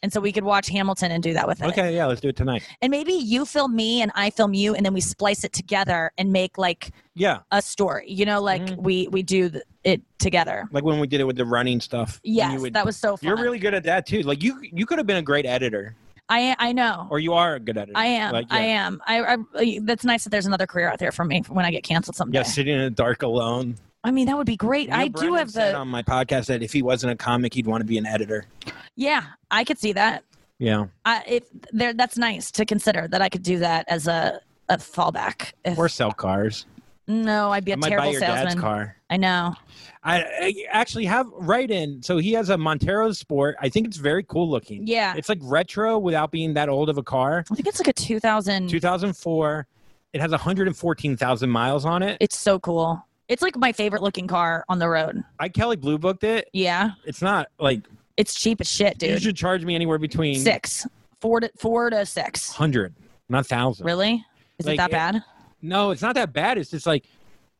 [0.01, 1.67] And so we could watch Hamilton and do that with it.
[1.67, 2.61] Okay, yeah, let's do it tonight.
[2.81, 6.11] And maybe you film me and I film you, and then we splice it together
[6.17, 8.11] and make like Yeah, a story.
[8.11, 8.77] You know, like Mhm.
[8.83, 10.67] we we do th- it together.
[10.73, 12.19] like when we did it with the running stuff.
[12.25, 13.29] Yes, would- that was so fun.
[13.29, 14.23] You're really good at that too.
[14.23, 15.95] Like you, you could have been a great editor,
[16.27, 17.07] I I know.
[17.09, 17.97] or you are a good editor.
[17.97, 18.33] I am.
[18.33, 19.01] Like, I am.
[19.07, 19.79] I, I.
[19.83, 22.39] That's nice that there's another career out there for me when I get canceled someday.
[22.39, 23.75] Yeah, sitting in the dark alone.
[24.03, 24.85] I mean, that would be great.
[24.87, 25.77] You know, I do have said the.
[25.77, 28.45] on my podcast that if he wasn't a comic, he'd want to be an editor.
[28.95, 30.23] yeah, I could see that.
[30.59, 34.39] Yeah, I, if there, that's nice to consider that I could do that as a
[34.69, 35.53] a fallback.
[35.65, 36.65] If, or sell cars.
[37.07, 38.61] no, I'd be I a might buy terrible your dad's salesman.
[38.61, 38.95] car.
[39.09, 39.55] I know.
[40.05, 42.01] I, I actually have right in.
[42.03, 43.55] So he has a Montero Sport.
[43.61, 44.85] I think it's very cool looking.
[44.85, 47.45] Yeah, It's like retro without being that old of a car.
[47.49, 48.67] I think it's like a 2000.
[48.69, 49.67] 2004.
[50.13, 52.17] It has 114,000 miles on it.
[52.19, 53.05] It's so cool.
[53.27, 55.23] It's like my favorite looking car on the road.
[55.39, 56.49] I Kelley Blue booked it.
[56.53, 57.81] Yeah, It's not like
[58.17, 59.09] it's cheap as shit, dude.
[59.09, 59.23] you dude.
[59.23, 60.85] should charge me anywhere between Six,
[61.21, 62.49] four to four to six.
[62.51, 62.93] 100,
[63.29, 63.85] not thousand.
[63.85, 64.23] Really?
[64.59, 65.23] Is Like, it that it- bad?
[65.61, 66.57] No, it's not that bad.
[66.57, 67.05] It's just like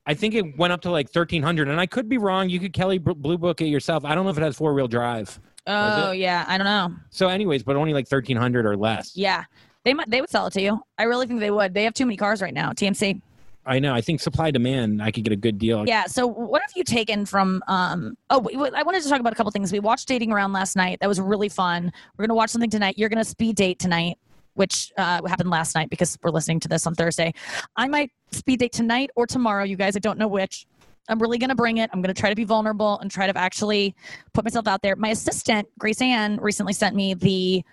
[0.06, 2.49] I think it went up to like 1300 and I could be wrong.
[2.49, 4.04] You could Kelly Bl- Blue book it yourself.
[4.04, 5.39] I don't know if it has four-wheel drive.
[5.65, 6.93] Oh yeah, I don't know.
[7.10, 9.15] So anyways, but only like 1300 or less.
[9.15, 9.45] Yeah,
[9.86, 10.10] they might.
[10.10, 10.84] They would sell it to you.
[10.97, 11.73] I really think they would.
[11.73, 12.71] They have too many cars right now.
[12.73, 13.21] TMC.
[13.65, 13.93] I know.
[13.93, 15.86] I think supply demand I could get a good deal.
[15.88, 16.06] Yeah.
[16.06, 17.63] So what have you taken from?
[17.67, 18.17] Um.
[18.30, 19.71] Oh, I wanted to talk about a couple things.
[19.71, 20.99] We watched Dating Around last night.
[20.99, 21.91] That was really fun.
[22.17, 22.97] We're gonna watch something tonight.
[22.97, 24.17] You're gonna speed date tonight,
[24.56, 27.34] which uh, happened last night because we're listening to this on Thursday.
[27.76, 29.63] I might speed date tonight or tomorrow.
[29.63, 30.65] You guys, I don't know which.
[31.10, 31.89] I'm really gonna bring it.
[31.93, 33.95] I'm gonna try to be vulnerable and try to actually
[34.34, 34.95] put myself out there.
[34.95, 37.63] My assistant Grace Ann recently sent me the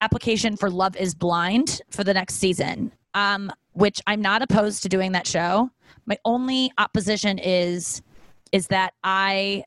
[0.00, 2.92] application for Love Is Blind for the next season.
[3.14, 5.70] Um, which I'm not opposed to doing that show.
[6.06, 8.02] My only opposition is
[8.52, 9.64] is that I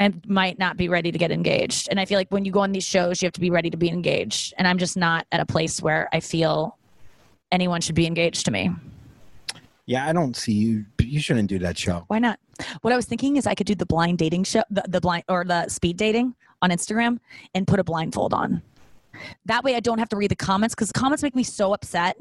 [0.00, 1.88] am, might not be ready to get engaged.
[1.90, 3.70] And I feel like when you go on these shows, you have to be ready
[3.70, 4.52] to be engaged.
[4.58, 6.76] And I'm just not at a place where I feel
[7.50, 8.70] anyone should be engaged to me.
[9.86, 10.84] Yeah, I don't see you.
[11.00, 12.04] You shouldn't do that show.
[12.08, 12.38] Why not?
[12.82, 15.24] What I was thinking is I could do the blind dating show, the, the blind
[15.28, 17.18] or the speed dating on Instagram
[17.54, 18.60] and put a blindfold on.
[19.46, 21.72] That way I don't have to read the comments because the comments make me so
[21.72, 22.18] upset.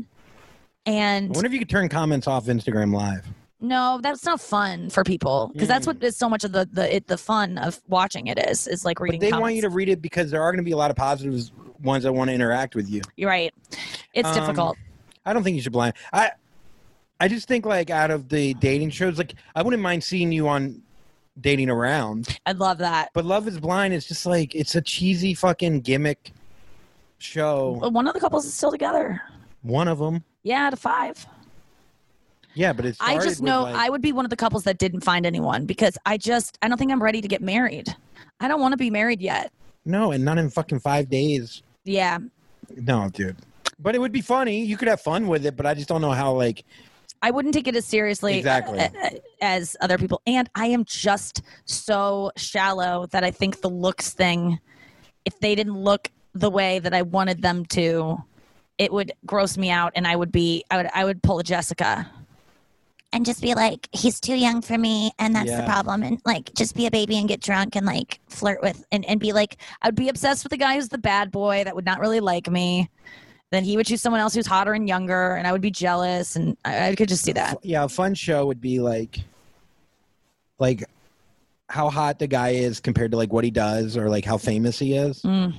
[0.88, 3.26] I And wonder if you could turn comments off Instagram Live.
[3.60, 6.95] no, that's not fun for people because that's what is so much of the the
[6.95, 9.19] it, the fun of watching it is is like reading.
[9.19, 9.41] But they comments.
[9.43, 11.52] want you to read it because there are going to be a lot of positives
[11.84, 13.02] ones that want to interact with you.
[13.17, 13.54] You're right.
[14.13, 14.78] It's Um, difficult.
[15.26, 15.93] I don't think you should blind.
[16.13, 16.32] I
[17.19, 20.47] I just think like out of the dating shows, like I wouldn't mind seeing you
[20.47, 20.82] on
[21.41, 22.39] dating around.
[22.45, 23.10] I'd love that.
[23.13, 26.32] But Love is Blind is just like it's a cheesy fucking gimmick
[27.17, 27.80] show.
[27.91, 29.21] One of the couples is still together.
[29.63, 30.23] One of them.
[30.48, 31.28] Yeah, out of five.
[32.54, 32.98] Yeah, but it's.
[33.02, 35.98] I just know I would be one of the couples that didn't find anyone because
[36.06, 37.94] I just I don't think I'm ready to get married.
[38.40, 39.52] I don't want to be married yet.
[39.84, 41.64] no, and not in fucking five days.
[41.84, 42.20] Yeah,
[42.78, 43.36] No, dude.
[43.80, 44.64] But it would be funny.
[44.64, 46.32] You could have fun with it, but I just don't know how.
[46.34, 46.64] Like,
[47.22, 48.80] I wouldn't take it as seriously Exactly.
[48.80, 49.10] uh, uh,
[49.42, 50.22] as other people.
[50.26, 54.60] And I am just so shallow that I think the looks thing,
[55.26, 58.18] if they didn't look the way that I wanted them to,
[58.78, 61.44] it would gross me out, and I would be I would I would pull a
[61.44, 62.10] Jessica.
[63.13, 65.62] and just be like, he's too young for me, and that's Yeah.
[65.62, 66.04] the problem.
[66.04, 68.84] And like, just be a baby and get drunk and like flirt with.
[68.92, 71.63] and, and be like, I would be obsessed with the guy who's the bad boy
[71.63, 72.90] that would not really like me.
[73.50, 76.36] Then he would choose someone else who's hotter and younger, and I would be jealous,
[76.36, 77.58] and I, I could just see that.
[77.63, 79.20] yeah, a fun show would be like,
[80.60, 80.84] like
[81.70, 84.78] how hot the guy is compared to like what he does or like how famous
[84.80, 85.22] he is.
[85.22, 85.54] Mm.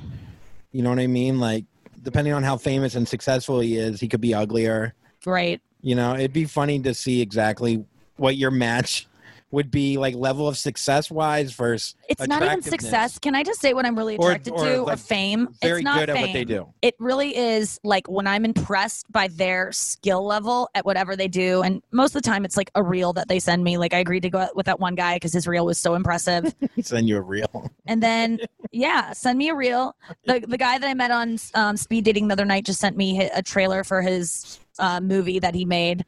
[0.72, 1.40] You know what I mean?
[1.40, 1.64] Like,
[2.02, 4.94] depending on how famous and successful he is, he could be uglier.
[5.26, 5.60] Right.
[5.80, 7.84] You know, it'd be funny to see exactly
[8.16, 9.07] what your match
[9.50, 13.18] would be like level of success wise versus It's not even success.
[13.18, 14.78] Can I just say what I'm really attracted or, to?
[14.82, 15.48] Or fame?
[15.62, 16.26] very it's not good at fame.
[16.26, 16.72] what they do.
[16.82, 21.62] It really is like when I'm impressed by their skill level at whatever they do.
[21.62, 23.78] And most of the time, it's like a reel that they send me.
[23.78, 25.94] Like I agreed to go out with that one guy because his reel was so
[25.94, 26.54] impressive.
[26.82, 27.70] Send you a reel.
[27.86, 28.38] And then,
[28.70, 29.96] yeah, send me a reel.
[30.24, 32.96] The the guy that I met on um, speed dating the other night just sent
[32.96, 36.04] me a trailer for his uh, movie that he made,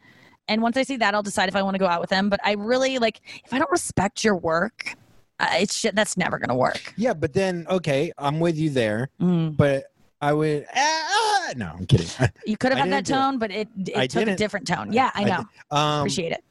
[0.51, 2.29] And once I see that, I'll decide if I want to go out with them.
[2.29, 4.97] But I really like if I don't respect your work,
[5.39, 5.95] uh, it's shit.
[5.95, 6.93] That's never gonna work.
[6.97, 9.57] Yeah, but then okay, I'm with you there, Mm.
[9.57, 9.85] but
[10.21, 10.67] I would.
[10.75, 12.09] Ah, ah, no, I'm kidding.
[12.45, 13.23] You could have had that didn't it.
[13.23, 14.39] tone, but it I took a didn't.
[14.39, 14.93] different tone.
[14.93, 15.45] Yeah, I I know.
[15.71, 16.45] Um, Appreciate it.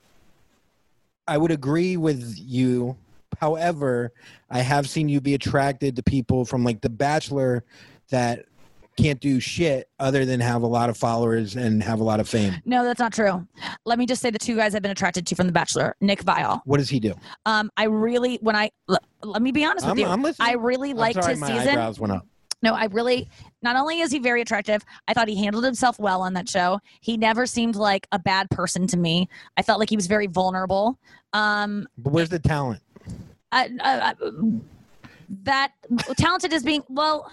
[1.27, 2.95] I would agree with you.
[3.39, 4.11] However,
[4.49, 7.63] I have seen you be attracted to people from like The Bachelor
[8.09, 8.45] that
[9.01, 12.27] can't do shit other than have a lot of followers and have a lot of
[12.27, 12.55] fame.
[12.65, 13.47] No, that's not true.
[13.85, 16.23] Let me just say the two guys I've been attracted to from The Bachelor, Nick
[16.23, 16.61] Viall.
[16.65, 17.13] What does he do?
[17.45, 20.49] Um, I really when I l- let me be honest with I'm, you, I'm listening.
[20.49, 21.69] I really I'm liked sorry, his my season.
[21.69, 22.25] eyebrows went up.
[22.61, 23.29] No, I really
[23.61, 26.79] not only is he very attractive, I thought he handled himself well on that show.
[26.99, 29.29] He never seemed like a bad person to me.
[29.55, 30.97] I felt like he was very vulnerable.
[31.31, 32.81] Um, But where's the talent?
[33.51, 34.13] I, I, I,
[35.43, 35.71] that
[36.17, 37.31] talented as being well,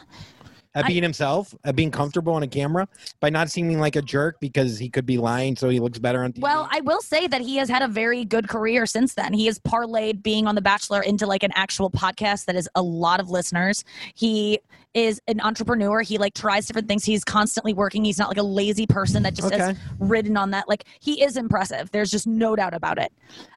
[0.76, 2.86] At I- being himself, at being comfortable on a camera,
[3.18, 6.22] by not seeming like a jerk because he could be lying, so he looks better
[6.22, 6.42] on TV.
[6.42, 9.32] well, I will say that he has had a very good career since then.
[9.32, 12.82] He has parlayed being on The Bachelor into like an actual podcast that has a
[12.82, 13.82] lot of listeners.
[14.14, 14.60] He
[14.94, 16.00] is an entrepreneur.
[16.00, 17.04] He like tries different things.
[17.04, 18.04] He's constantly working.
[18.04, 19.78] He's not like a lazy person that just has okay.
[19.98, 20.68] ridden on that.
[20.68, 21.90] Like he is impressive.
[21.90, 23.12] There's just no doubt about it.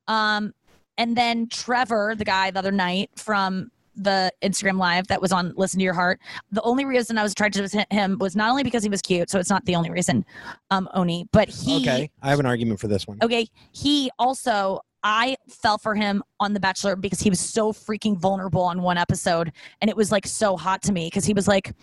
[0.07, 0.53] Um,
[0.97, 5.53] and then Trevor, the guy the other night from the Instagram live that was on
[5.55, 6.19] Listen to Your Heart.
[6.51, 9.29] The only reason I was attracted to him was not only because he was cute,
[9.29, 10.25] so it's not the only reason,
[10.71, 13.17] um, Oni, but he Okay, I have an argument for this one.
[13.21, 18.17] okay, he also I fell for him on The Bachelor because he was so freaking
[18.17, 21.47] vulnerable on one episode, and it was like so hot to me because he was
[21.47, 21.73] like,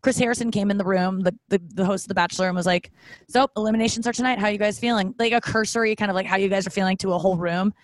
[0.00, 2.64] Chris Harrison came in the room, the, the the host of The Bachelor, and was
[2.64, 2.90] like,
[3.28, 4.38] "So eliminations are tonight.
[4.38, 6.96] How you guys feeling?" Like a cursory kind of like how you guys are feeling
[6.98, 7.74] to a whole room,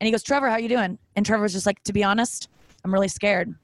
[0.00, 2.48] and he goes, "Trevor, how you doing?" And Trevor was just like, "To be honest,
[2.86, 3.54] I'm really scared."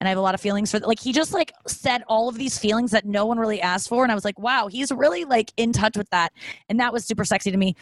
[0.00, 2.36] And I have a lot of feelings for like he just like said all of
[2.36, 5.24] these feelings that no one really asked for, and I was like, wow, he's really
[5.24, 6.32] like in touch with that,
[6.68, 7.74] and that was super sexy to me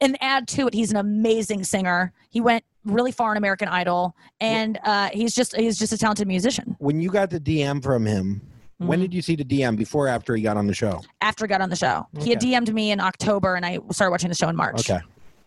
[0.00, 4.14] and add to it he's an amazing singer he went really far in american idol
[4.40, 8.04] and uh, he's just he's just a talented musician When you got the DM from
[8.04, 8.42] him,
[8.78, 9.02] when Mhm.
[9.02, 9.76] did you see the DM?
[9.76, 11.00] Before or after he got on the show?
[11.22, 14.10] after he got on the show he had dm'd me in october and i started
[14.10, 15.00] watching the show in march Okay.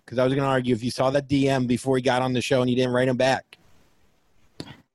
[0.05, 2.31] Because I was going to argue if you saw that DM before he got on
[2.33, 3.57] the show and you didn't write him back,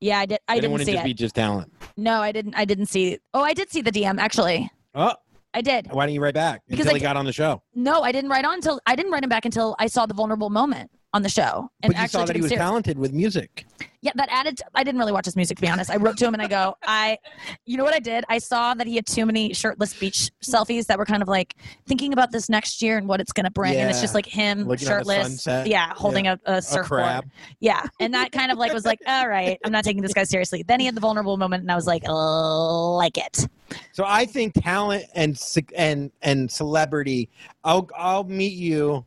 [0.01, 1.09] yeah i did i didn't wouldn't see just it.
[1.09, 1.73] be just talent.
[1.97, 4.71] no i didn't i didn't see oh i did see the dm actually.
[4.95, 5.15] Oh,
[5.55, 5.87] i did.
[5.93, 6.63] Why didn't you write back?
[6.69, 7.63] Because until I he got on the show?
[7.75, 10.15] no i didn't write on until i didn't write him back until i saw the
[10.15, 12.65] vulnerable moment on the show and But you actually saw that he was serious.
[12.65, 13.67] talented with music.
[14.03, 14.57] Yeah, that added.
[14.59, 15.91] To, I didn't really watch his music to be honest.
[15.91, 17.19] I wrote to him and I go, I,
[17.67, 18.25] you know what I did?
[18.29, 21.55] I saw that he had too many shirtless beach selfies that were kind of like
[21.87, 24.63] thinking about this next year and what it's gonna bring, and it's just like him
[24.67, 27.25] Looking shirtless, yeah, holding a, a A surfboard, crab.
[27.59, 30.25] yeah, and that kind of like was like, all right, I'm not taking this guy
[30.25, 30.63] seriously.
[30.63, 33.47] Then he had the vulnerable moment, and I was like, like it.
[33.93, 35.39] So I think talent and
[35.77, 37.29] and and celebrity.
[37.65, 39.05] I'll I'll meet you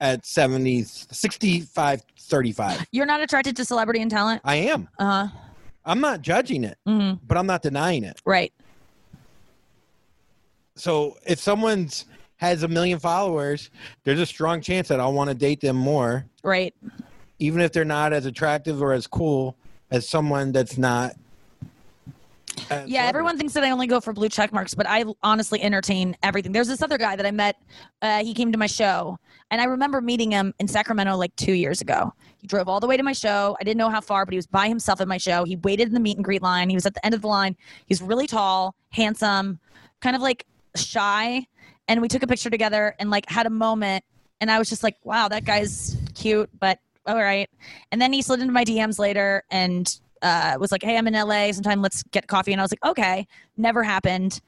[0.00, 2.86] at 70, 65, 35.
[2.92, 4.88] You're not attracted to celebrity and talent, I am.
[4.98, 5.38] uh huh.
[5.86, 8.20] I'm not judging it, hmm but I'm not denying it.
[8.24, 8.52] Right.
[10.76, 13.70] So if someone's has a million followers,
[14.02, 16.74] there's a strong chance that I'll want to date them more, Right.
[17.38, 19.56] even if they're not as attractive or as cool
[19.90, 21.12] as someone that's not.
[22.70, 25.62] A Yeah, everyone thinks that I only go for blue check marks, but I honestly
[25.62, 26.52] entertain everything.
[26.52, 27.56] There's this other guy that I met.
[28.02, 29.18] Uh, he came to my show,
[29.50, 32.12] and I remember meeting him in Sacramento like two years ago.
[32.36, 33.56] He drove all the way to my show.
[33.60, 35.44] I didn't know how far, but he was by himself at my show.
[35.44, 36.68] He waited in the meet and greet line.
[36.68, 37.56] He was at the end of the line.
[37.86, 39.58] He's really tall, handsome,
[40.00, 41.46] kind of like shy.
[41.88, 44.04] And we took a picture together and like had a moment.
[44.40, 47.48] And I was just like, wow, that guy's cute, but all right.
[47.92, 51.14] And then he slid into my DMs later and uh, was like, hey, I'm in
[51.14, 51.52] LA.
[51.52, 52.52] Sometime let's get coffee.
[52.52, 53.26] And I was like, okay.
[53.56, 54.40] Never happened.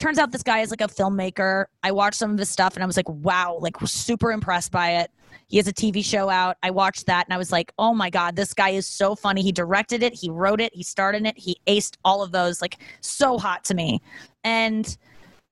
[0.00, 1.66] Turns out this guy is like a filmmaker.
[1.82, 4.92] I watched some of his stuff and I was like, wow, like super impressed by
[4.98, 5.10] it.
[5.48, 6.56] He has a TV show out.
[6.62, 9.42] I watched that and I was like, oh my God, this guy is so funny.
[9.42, 12.62] He directed it, he wrote it, he starred in it, he aced all of those.
[12.62, 14.00] Like, so hot to me.
[14.44, 14.96] And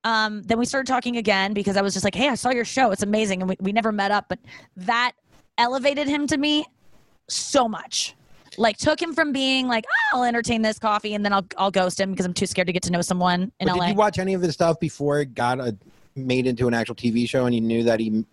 [0.05, 2.65] um, then we started talking again because I was just like, hey, I saw your
[2.65, 2.93] show.
[2.93, 3.43] It's amazing.
[3.43, 4.39] And we, we never met up, but
[4.77, 5.13] that
[5.59, 6.67] elevated him to me
[7.29, 8.15] so much.
[8.59, 11.71] Like took him from being like, oh, I'll entertain this coffee and then I'll I'll
[11.71, 13.87] ghost him because I'm too scared to get to know someone in But LA.
[13.87, 15.77] did you watch any of his stuff before it got a,
[16.15, 18.25] made into an actual TV show and you knew that he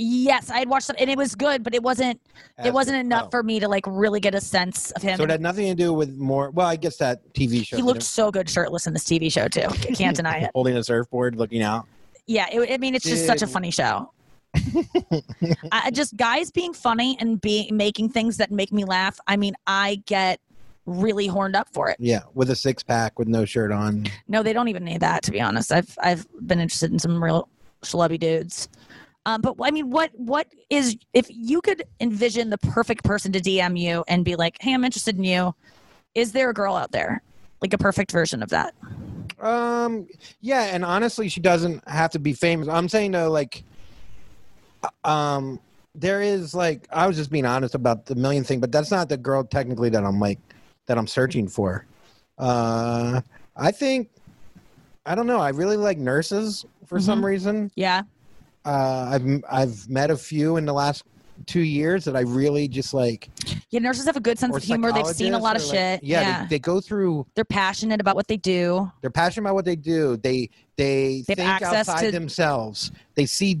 [0.00, 2.20] yes, I had watched it and it was good, but it wasn't
[2.64, 3.30] it wasn't enough oh.
[3.30, 5.16] for me to like really get a sense of him.
[5.16, 6.50] So it had nothing to do with more.
[6.50, 7.76] Well, I guess that TV show.
[7.76, 9.66] he looked so good shirtless in this TV show too.
[9.68, 10.50] I can't deny it.
[10.54, 11.86] holding a surfboard, looking out.
[12.26, 14.10] Yeah, it, I mean, it's just such a funny show.
[15.72, 19.18] I just guys being funny and being making things that make me laugh.
[19.26, 20.40] I mean, I get
[20.86, 21.96] really horned up for it.
[21.98, 24.06] Yeah, with a six pack, with no shirt on.
[24.28, 25.72] No, they don't even need that to be honest.
[25.72, 27.48] I've I've been interested in some real
[27.82, 28.68] schlubby dudes.
[29.26, 33.40] Um, but I mean, what what is if you could envision the perfect person to
[33.40, 35.54] DM you and be like, "Hey, I'm interested in you."
[36.14, 37.22] Is there a girl out there
[37.60, 38.74] like a perfect version of that?
[39.40, 40.06] Um,
[40.40, 42.68] yeah, and honestly, she doesn't have to be famous.
[42.68, 43.64] I'm saying though, like,
[45.04, 45.60] um,
[45.94, 49.08] there is like I was just being honest about the million thing, but that's not
[49.08, 50.38] the girl technically that I'm like
[50.86, 51.86] that I'm searching for.
[52.38, 53.20] Uh,
[53.56, 54.10] I think
[55.06, 55.40] I don't know.
[55.40, 57.70] I really like nurses for some reason.
[57.74, 58.02] Yeah,
[58.64, 61.04] Uh, I've I've met a few in the last
[61.46, 63.28] two years that I really just like.
[63.70, 63.80] yeah.
[63.80, 64.92] Nurses have a good sense of humor.
[64.92, 66.04] They've seen a lot of like- shit.
[66.04, 67.26] Yeah, Yeah, They, they go through.
[67.34, 68.90] They, are passionate about what they do.
[69.00, 70.16] They're passionate about what they do.
[70.18, 72.92] They they They think outside to- themselves.
[73.14, 73.60] They see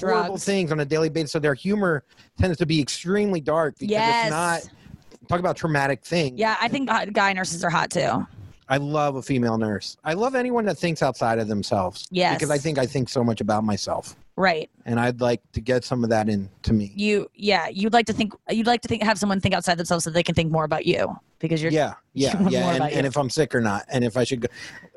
[0.00, 0.44] horrible Drugs.
[0.44, 1.32] things on a daily basis.
[1.32, 2.04] So their humor
[2.38, 4.26] tends to be extremely dark because Yes.
[4.26, 5.28] it's not.
[5.28, 6.38] Talk about traumatic things.
[6.38, 8.26] Yeah, I think guy nurses are hot too.
[8.68, 9.96] I love a female nurse.
[10.04, 12.06] I love anyone that thinks outside of themselves.
[12.10, 12.34] Yes.
[12.36, 14.70] Because I think I think so much about myself, Right.
[14.86, 16.92] and I'd like to get some of that into me.
[16.96, 20.04] You yeah, you'd like to think you'd like to think have someone think outside themselves
[20.04, 23.16] so they can think more about you because you're yeah, yeah, yeah, and, and if
[23.16, 24.48] I'm sick or not, and if I should go.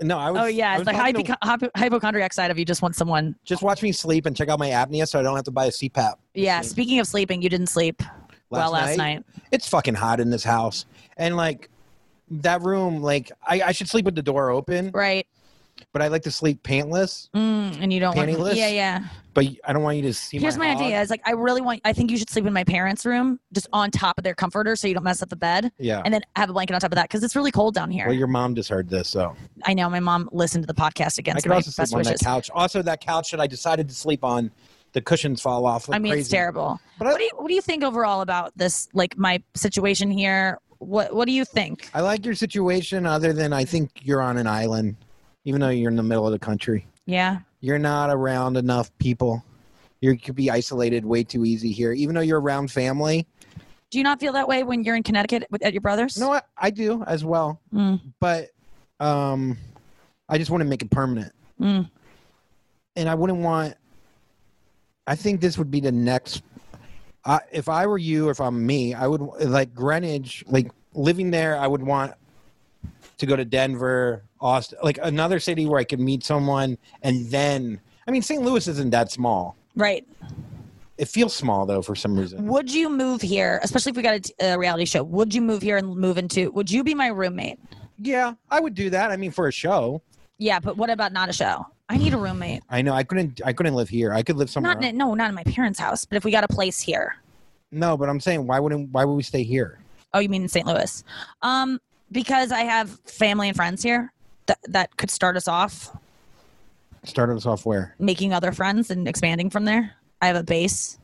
[0.01, 0.41] No, I was.
[0.41, 3.35] Oh yeah, I it's like hypo- hypochondriac side of you just want someone.
[3.43, 5.65] just watch me sleep and check out my apnea, so I don't have to buy
[5.65, 6.13] a CPAP.
[6.33, 6.61] Yeah.
[6.61, 8.01] Speaking of sleeping, you didn't sleep
[8.49, 9.23] well last night.
[9.51, 10.85] it's fucking hot in this house
[11.17, 11.69] and like
[12.31, 15.27] that room like I, I should sleep with the door open Right.
[15.91, 18.29] but i like to sleep pantless Mm, and you don't want.
[18.29, 18.55] Pantyless?
[18.55, 19.03] Yeah, yeah.
[19.37, 20.81] But i don't want you to see Here's my, hog.
[20.81, 20.99] idea.
[20.99, 21.79] Is like I really want.
[21.85, 24.75] I think you should sleep in my parents' room, just on top of their comforter,
[24.75, 26.91] so you don't mess up the bed, yeah and then have a blanket on top
[26.91, 28.07] of that because it's really cold down here.
[28.07, 31.19] well your mom just heard this so I know my mom listened to the podcast
[31.19, 31.37] again.
[31.37, 32.19] i could also sleep on wishes.
[32.19, 34.51] that couch also that couch that i decided to sleep on
[34.93, 36.21] the cushions fall off I mean, crazy.
[36.21, 36.79] it's terrible.
[36.97, 38.87] But I- what do you What do you think overall about this?
[38.93, 40.57] Like my situation here.
[40.79, 41.89] What What do you think?
[41.93, 44.95] i like your situation other than i think you're on an island
[45.45, 47.39] even though you're in the middle of the country Yeah.
[47.59, 49.43] You're not around enough people.
[50.01, 51.91] You could be isolated way too easy here.
[51.91, 53.27] Even though you're around family.
[53.89, 56.17] Do you not feel that way when you're in Connecticut with, at your brother's?
[56.17, 57.61] no I, I do as well.
[57.73, 58.49] Mm, but
[58.99, 59.57] um
[60.29, 61.31] i just want to make it permanent.
[61.61, 61.89] Mm.
[62.95, 63.75] and i wouldn't want
[65.07, 66.43] i think this would be the next
[67.25, 71.31] I if i were you or if i'm me i would like greenwich like living
[71.31, 72.13] there i would want
[73.17, 77.79] to go to denver austin like another city where i could meet someone and then
[78.07, 80.07] i mean st louis isn't that small Right.
[80.97, 84.27] it feels small though for some reason Would you move here, especially if we got
[84.41, 85.03] a reality show?
[85.03, 86.49] Would you move here and move into?
[86.51, 87.59] Would you be my roommate?
[87.99, 90.01] yeah i would do that i mean for a show
[90.39, 91.65] Yeah, but what about not a show?
[91.89, 92.61] I need a roommate.
[92.69, 95.13] i know i couldn't i couldn't live here i could live somewhere Not in, no,
[95.15, 96.05] not in my parents' house.
[96.05, 97.15] But if we got a place here.
[97.71, 99.79] no but i'm saying why wouldn't why would we stay here
[100.13, 100.65] Oh, you mean in St.
[100.65, 101.03] Louis?
[101.41, 101.79] Um,
[102.11, 104.11] because I have family and friends here
[104.47, 105.91] that that could start us off
[107.03, 109.93] started us off where making other friends and expanding from there.
[110.21, 110.97] I have a base.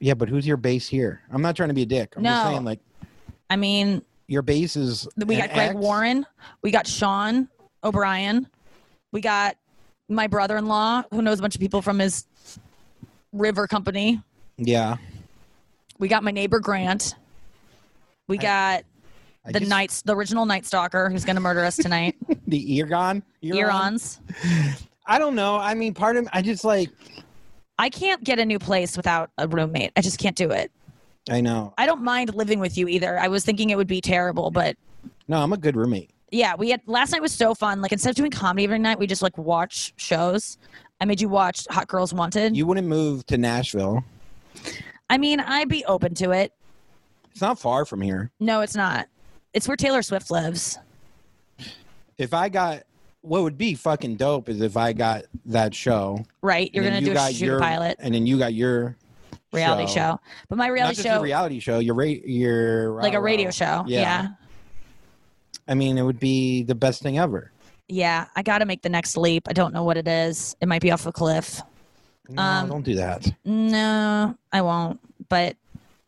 [0.00, 1.20] Yeah, but who's your base here?
[1.30, 2.14] I'm not trying to be a dick.
[2.16, 2.50] I'm just No.
[2.50, 2.80] saying, like,
[3.50, 5.06] I mean, your base is.
[5.16, 5.74] we got Greg ex?
[5.74, 6.26] Warren,
[6.62, 7.48] we got Sean
[7.84, 8.46] O'Brien,
[9.12, 9.56] we got
[10.08, 12.26] my brother-in-law who knows a bunch of people from his
[13.32, 14.22] river company.
[14.56, 14.96] Yeah.
[15.98, 17.14] We got my neighbor Grant.
[18.28, 18.84] We got I
[19.52, 22.16] the just- Night, the original Night Stalker, who's going to murder us tonight.
[22.48, 23.22] The Eargon?
[23.42, 24.20] Earons.
[25.04, 25.56] I don't know.
[25.56, 26.90] I mean, part of I just like.
[27.78, 29.90] I can't get a new place without a roommate.
[29.96, 30.70] I just can't do it.
[31.28, 31.74] I know.
[31.76, 33.18] I don't mind living with you either.
[33.18, 34.76] I was thinking it would be terrible, but
[35.26, 36.10] No, I'm a good roommate.
[36.30, 37.80] yeah, we had last night was so fun.
[37.82, 40.56] Like instead of doing comedy every night, we just like watch shows.
[41.00, 42.56] I made you watch Hot Girls Wanted.
[42.56, 44.04] You wouldn't move to Nashville.
[45.10, 46.52] I mean, I'd be open to it.
[47.32, 48.30] It's not far from here.
[48.40, 49.08] No, it's not.
[49.56, 50.78] It's where Taylor Swift lives.
[52.18, 52.82] If I got.
[53.22, 56.24] What would be fucking dope is if I got that show.
[56.42, 56.70] Right?
[56.72, 58.94] You're gonna you do a shoot your, pilot and then you got your
[59.52, 60.20] reality show.
[60.48, 61.80] But my reality just show, a reality show.
[61.80, 63.82] Your ra- your like a radio show.
[63.88, 64.00] Yeah.
[64.00, 64.28] yeah.
[65.66, 67.50] I mean, it would be the best thing ever.
[67.88, 69.48] Yeah, I got to make the next leap.
[69.48, 70.54] I don't know what it is.
[70.60, 71.62] It might be off a cliff.
[72.28, 73.32] No, Um, don't do that.
[73.44, 75.00] No, I won't.
[75.28, 75.56] But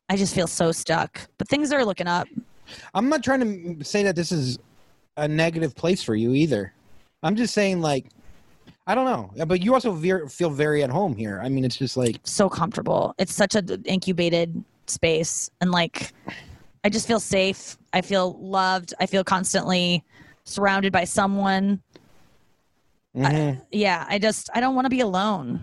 [0.09, 1.21] I just feel so stuck.
[1.39, 2.29] But things are looking up.
[2.95, 4.59] I'm not trying to say that this is
[5.17, 6.73] a negative place for you either.
[7.23, 8.07] I'm just saying, like,
[8.87, 11.41] I don't know, but you also veer, feel very at home here.
[11.43, 13.15] I mean, it's just like, So comfortable.
[13.19, 16.13] It's such an incubated space, and like,
[16.85, 17.77] I just feel safe.
[17.93, 18.95] I feel loved.
[19.01, 20.05] I feel constantly
[20.45, 21.83] surrounded by someone.
[23.15, 25.63] mhm, Yeah, I just I don't want to be alone.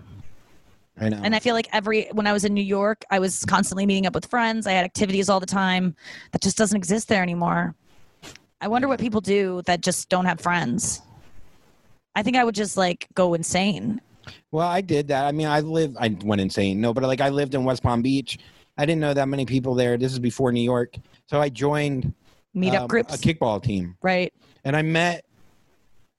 [0.98, 1.20] I know.
[1.22, 4.06] And I feel like every when I was in New York, I was constantly meeting
[4.06, 4.66] up with friends.
[4.66, 5.94] I had activities all the time.
[6.32, 7.74] That just doesn't exist there anymore.
[8.60, 11.02] I wonder what people do that just don't have friends.
[12.14, 14.00] I think I would just like go insane.
[14.50, 15.26] Well, I did that.
[15.26, 15.96] I mean, I lived.
[16.00, 16.80] I went insane.
[16.80, 18.38] No, but like I lived in West Palm Beach.
[18.78, 19.96] I didn't know that many people there.
[19.96, 22.12] This is before New York, so I joined
[22.54, 24.32] Meetup um, groups, a kickball team, right?
[24.64, 25.24] and I met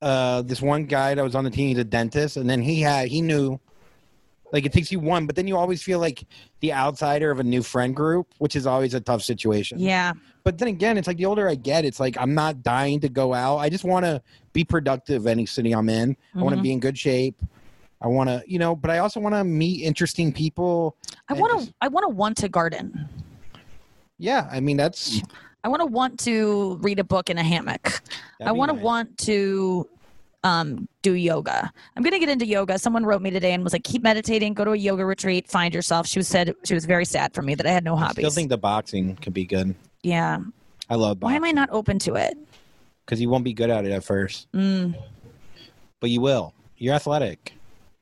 [0.01, 1.69] uh, this one guy that was on the team.
[1.69, 3.59] He's a dentist, and then he had he knew.
[4.54, 6.24] Like it takes you one, but then you always feel like
[6.62, 9.78] the outsider of a new friend group, which is always a tough situation.
[9.80, 13.02] Yeah, But then again, it's like the older I get, it's like I'm not dying
[13.02, 13.58] to go out.
[13.58, 14.22] I just want to
[14.54, 16.16] be productive any city I'm in.
[16.34, 16.64] I want to Mhm.
[16.64, 17.41] be in good shape.
[18.02, 20.95] I want to, you know, but I also want to meet interesting people.
[21.28, 21.74] I want to.
[21.82, 23.10] I want to want to garden.
[24.18, 25.22] Yeah, I mean that's.
[25.64, 27.84] I want to want to read a book in a hammock.
[28.39, 28.84] that'd I want to nice.
[28.84, 29.89] want to
[30.48, 31.72] um, do yoga.
[31.95, 32.78] I'm gonna get into yoga.
[32.80, 34.54] Someone wrote me today and was like, "Keep meditating.
[34.54, 35.48] Go to a yoga retreat.
[35.50, 37.95] Find yourself." She was said she was very sad for me that I had no
[37.95, 38.20] hobbies.
[38.20, 39.76] I still think the boxing could be good.
[40.04, 40.39] yeah.
[40.89, 41.34] I love boxing.
[41.34, 42.38] Why am I not open to it?
[43.06, 44.93] because you won't be good at it at first, Mm.
[46.02, 46.54] but you will.
[46.78, 47.54] You're athletic.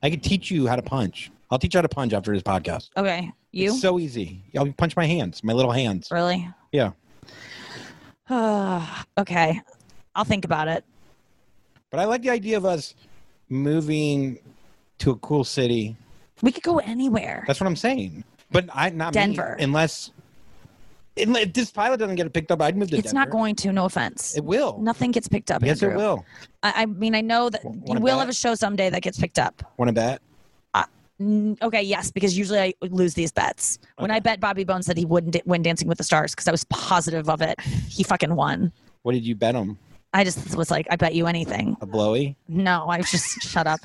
[0.02, 1.30] I could teach you how to punch.
[1.50, 2.90] I'll teach you how to punch after this podcast.
[2.96, 3.30] Okay.
[3.52, 4.42] You It's so easy.
[4.58, 6.08] I'll punch my hands, my little hands.
[6.10, 6.48] really?
[6.72, 6.90] Yeah.
[9.18, 9.60] okay.
[10.14, 10.84] I'll think about it.
[11.90, 12.94] But I like the idea of us
[13.48, 14.38] moving
[14.98, 15.96] to a cool city.
[16.42, 17.44] We could go anywhere.
[17.46, 18.24] That's what I'm saying.
[18.50, 19.56] But I not me, Denver.
[19.58, 20.10] unless,
[21.16, 23.72] unless if this pilot doesn't get picked up, I'd move to It's not going to.
[23.72, 24.36] No offense.
[24.36, 24.78] It will.
[24.78, 25.62] Nothing gets picked up.
[25.62, 26.24] yes, it will.
[26.62, 28.18] I, I mean, I know that W- you will bet?
[28.18, 29.62] have a show someday that gets picked up.
[29.76, 30.20] Want to bet?
[31.18, 33.78] Mm, Okay, yes, because usually I lose these bets.
[33.96, 36.50] When I bet Bobby Bones that he wouldn't win Dancing with the Stars because I
[36.50, 37.58] was positive of it,
[37.88, 38.70] he fucking won.
[39.00, 39.78] What did you bet him?
[40.16, 41.76] I just was like, I bet you anything.
[41.82, 42.36] A blowy?
[42.48, 43.80] No, I was just shut up.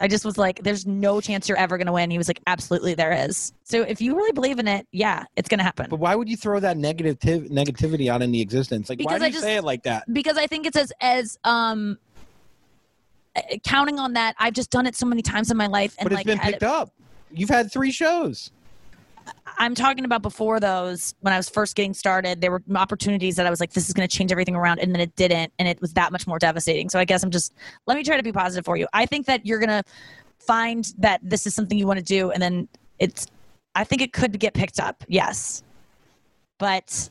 [0.00, 2.10] I just was like, there's no chance you're ever going to win.
[2.10, 3.52] He was like, absolutely, there is.
[3.62, 5.86] So if you really believe in it, yeah, it's going to happen.
[5.88, 8.88] But why would you throw that negative negativity out into existence?
[8.88, 10.12] Like, why Because do I you just- say it like that?
[10.12, 11.96] because I think it's as as um
[13.36, 14.34] uh, counting on that.
[14.40, 16.38] I've just done it so many times in my life, and But it's like been
[16.40, 16.92] picked up.
[17.30, 18.50] You've had three shows.
[19.56, 22.40] I'm talking about before those when I was first getting started.
[22.40, 24.92] There were opportunities that I was like, this is going to change everything around, and
[24.92, 26.90] then it didn't, and it was that much more devastating.
[26.90, 27.54] So I guess I'm just
[27.86, 28.86] let me try to be positive for you.
[28.92, 29.84] I think that you're going to
[30.38, 32.68] find that this is something you want to do, and then
[32.98, 33.26] it's.
[33.76, 35.02] I think it could get picked up.
[35.08, 35.62] Yes,
[36.58, 37.10] but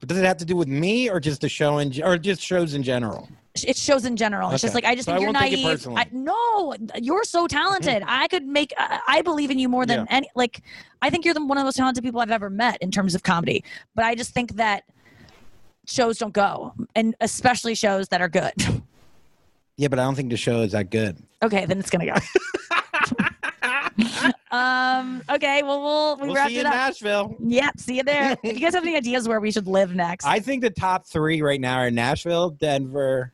[0.00, 2.40] But does it have to do with me or just the show in, or just
[2.40, 3.28] shows in general?
[3.66, 4.50] It shows in general.
[4.50, 5.98] It's just like I just So think I you're won't take it naive.
[5.98, 8.02] I, no, you're so talented.
[8.06, 8.72] I could make.
[8.78, 10.06] I, I believe in you more than Yeah.
[10.16, 10.28] any.
[10.36, 10.62] Like,
[11.02, 13.14] I think you're the, one of the most talented people I've ever met in terms
[13.14, 13.64] of comedy.
[13.94, 14.84] But I just think that
[15.86, 18.52] shows don't go, and especially shows that are good.
[19.76, 21.16] Yeah, but I don't think the show is that good.
[21.42, 22.14] okay, then it's gonna go.
[24.50, 25.22] um.
[25.28, 25.62] Okay.
[25.62, 26.70] Well, we'll we We'll wrapped see you it in.
[26.70, 27.36] Nashville.
[27.40, 27.70] Yeah.
[27.76, 28.36] See you there.
[28.42, 31.06] if you guys have any ideas where we should live next, I think the top
[31.06, 33.32] three right now are Nashville, Denver,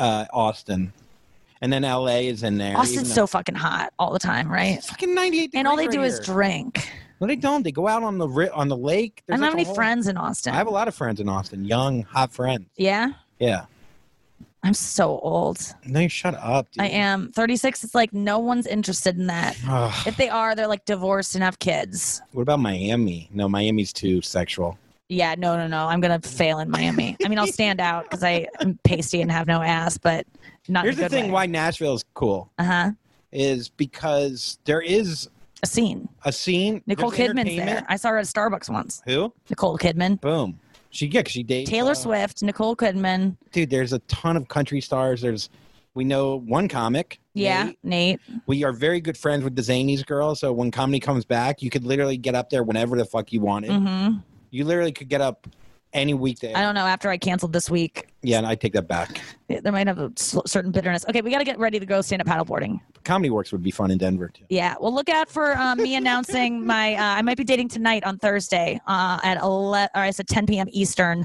[0.00, 0.92] uh, Austin,
[1.60, 2.76] and then LA is in there.
[2.76, 4.78] Austin's so fucking hot all the time, right?
[4.78, 6.90] It's fucking 98 And all they do is drink.
[7.20, 7.62] No, they don't.
[7.62, 9.22] They go out on the ri- on the lake.
[9.28, 10.54] I There's don't have like a any whole- friends in Austin.
[10.54, 12.66] I have a lot of friends in Austin, young, hot friends.
[12.76, 13.12] yeah.
[13.38, 13.66] Yeah.
[14.62, 15.58] I'm so old.
[15.86, 16.70] No, you shut up.
[16.70, 16.82] Dude.
[16.82, 17.82] I am 36.
[17.82, 19.56] It's like no one's interested in that.
[19.66, 20.06] Ugh.
[20.06, 22.20] If they are, they're like divorced and have kids.
[22.32, 23.30] what about Miami?
[23.32, 24.76] No, Miami's too sexual.
[25.10, 25.86] Yeah, no, no, no.
[25.88, 27.16] I'm gonna fail in Miami.
[27.24, 30.24] I mean, I'll stand out because I am pasty and have no ass, but
[30.68, 30.84] not.
[30.84, 32.90] Here's the thing: why Nashville is cool Uh huh.
[33.32, 35.28] is because there is
[35.64, 36.08] A scene.
[36.24, 36.80] a scene.
[36.86, 37.84] Nicole Kidman's there.
[37.88, 39.02] I saw her at Starbucks once.
[39.04, 39.32] Who?
[39.50, 40.60] Nicole Kidman, Boom.
[40.90, 43.36] She yeah, 'cause she dates Taylor uh, Swift, Nicole Kidman.
[43.50, 45.20] Dude, there's a ton of country stars.
[45.22, 45.50] There's
[45.94, 47.18] we know one comic.
[47.34, 47.78] Yeah, Nate.
[47.82, 48.20] Nate.
[48.46, 50.36] We are very good friends with the Zanies girl.
[50.36, 53.40] So when comedy comes back, you could literally get up there whenever the fuck you
[53.40, 53.72] wanted.
[53.72, 54.10] hmm
[54.50, 55.46] You literally could get up
[55.92, 56.54] any weekday.
[56.54, 56.86] I don't know.
[56.86, 59.20] After I canceled this week, yeah, and I take that back.
[59.48, 61.04] there might have a certain bitterness.
[61.08, 62.80] Okay, we got to get ready to go stand up paddleboarding.
[63.04, 64.44] Comedy Works would be fun in Denver too.
[64.48, 66.94] Yeah, well, look out for um, me announcing my.
[66.94, 70.46] Uh, I might be dating tonight on Thursday uh, at 11, or I said 10
[70.46, 70.66] p.m.
[70.70, 71.24] Eastern,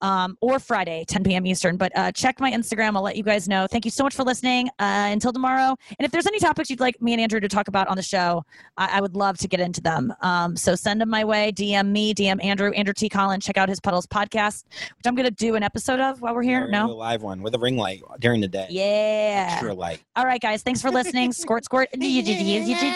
[0.00, 1.46] um, or Friday 10 p.m.
[1.46, 1.76] Eastern.
[1.76, 2.96] But uh, check my Instagram.
[2.96, 3.66] I'll let you guys know.
[3.66, 4.68] Thank you so much for listening.
[4.78, 5.76] Uh, until tomorrow.
[5.98, 8.02] And if there's any topics you'd like me and Andrew to talk about on the
[8.02, 8.44] show,
[8.76, 10.12] I, I would love to get into them.
[10.22, 11.52] Um, so send them my way.
[11.52, 12.14] DM me.
[12.14, 12.70] DM Andrew.
[12.72, 13.08] Andrew T.
[13.08, 13.40] Collin.
[13.40, 14.64] Check out his Puddles podcast,
[14.96, 16.62] which I'm going to do an episode of while we're here.
[16.62, 16.86] We're No.
[16.86, 18.66] a live one with a ring light during the day.
[18.70, 19.48] Yeah.
[19.52, 20.02] Extra light.
[20.16, 20.62] All right, guys.
[20.62, 21.01] Thanks for listening.
[21.32, 21.88] Squirt, squirt.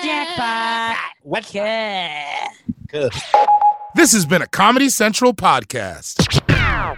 [0.05, 0.97] Jackpot.
[1.23, 1.47] What?
[1.47, 2.25] Okay.
[2.89, 3.13] Good.
[3.95, 6.97] This has been a Comedy Central podcast.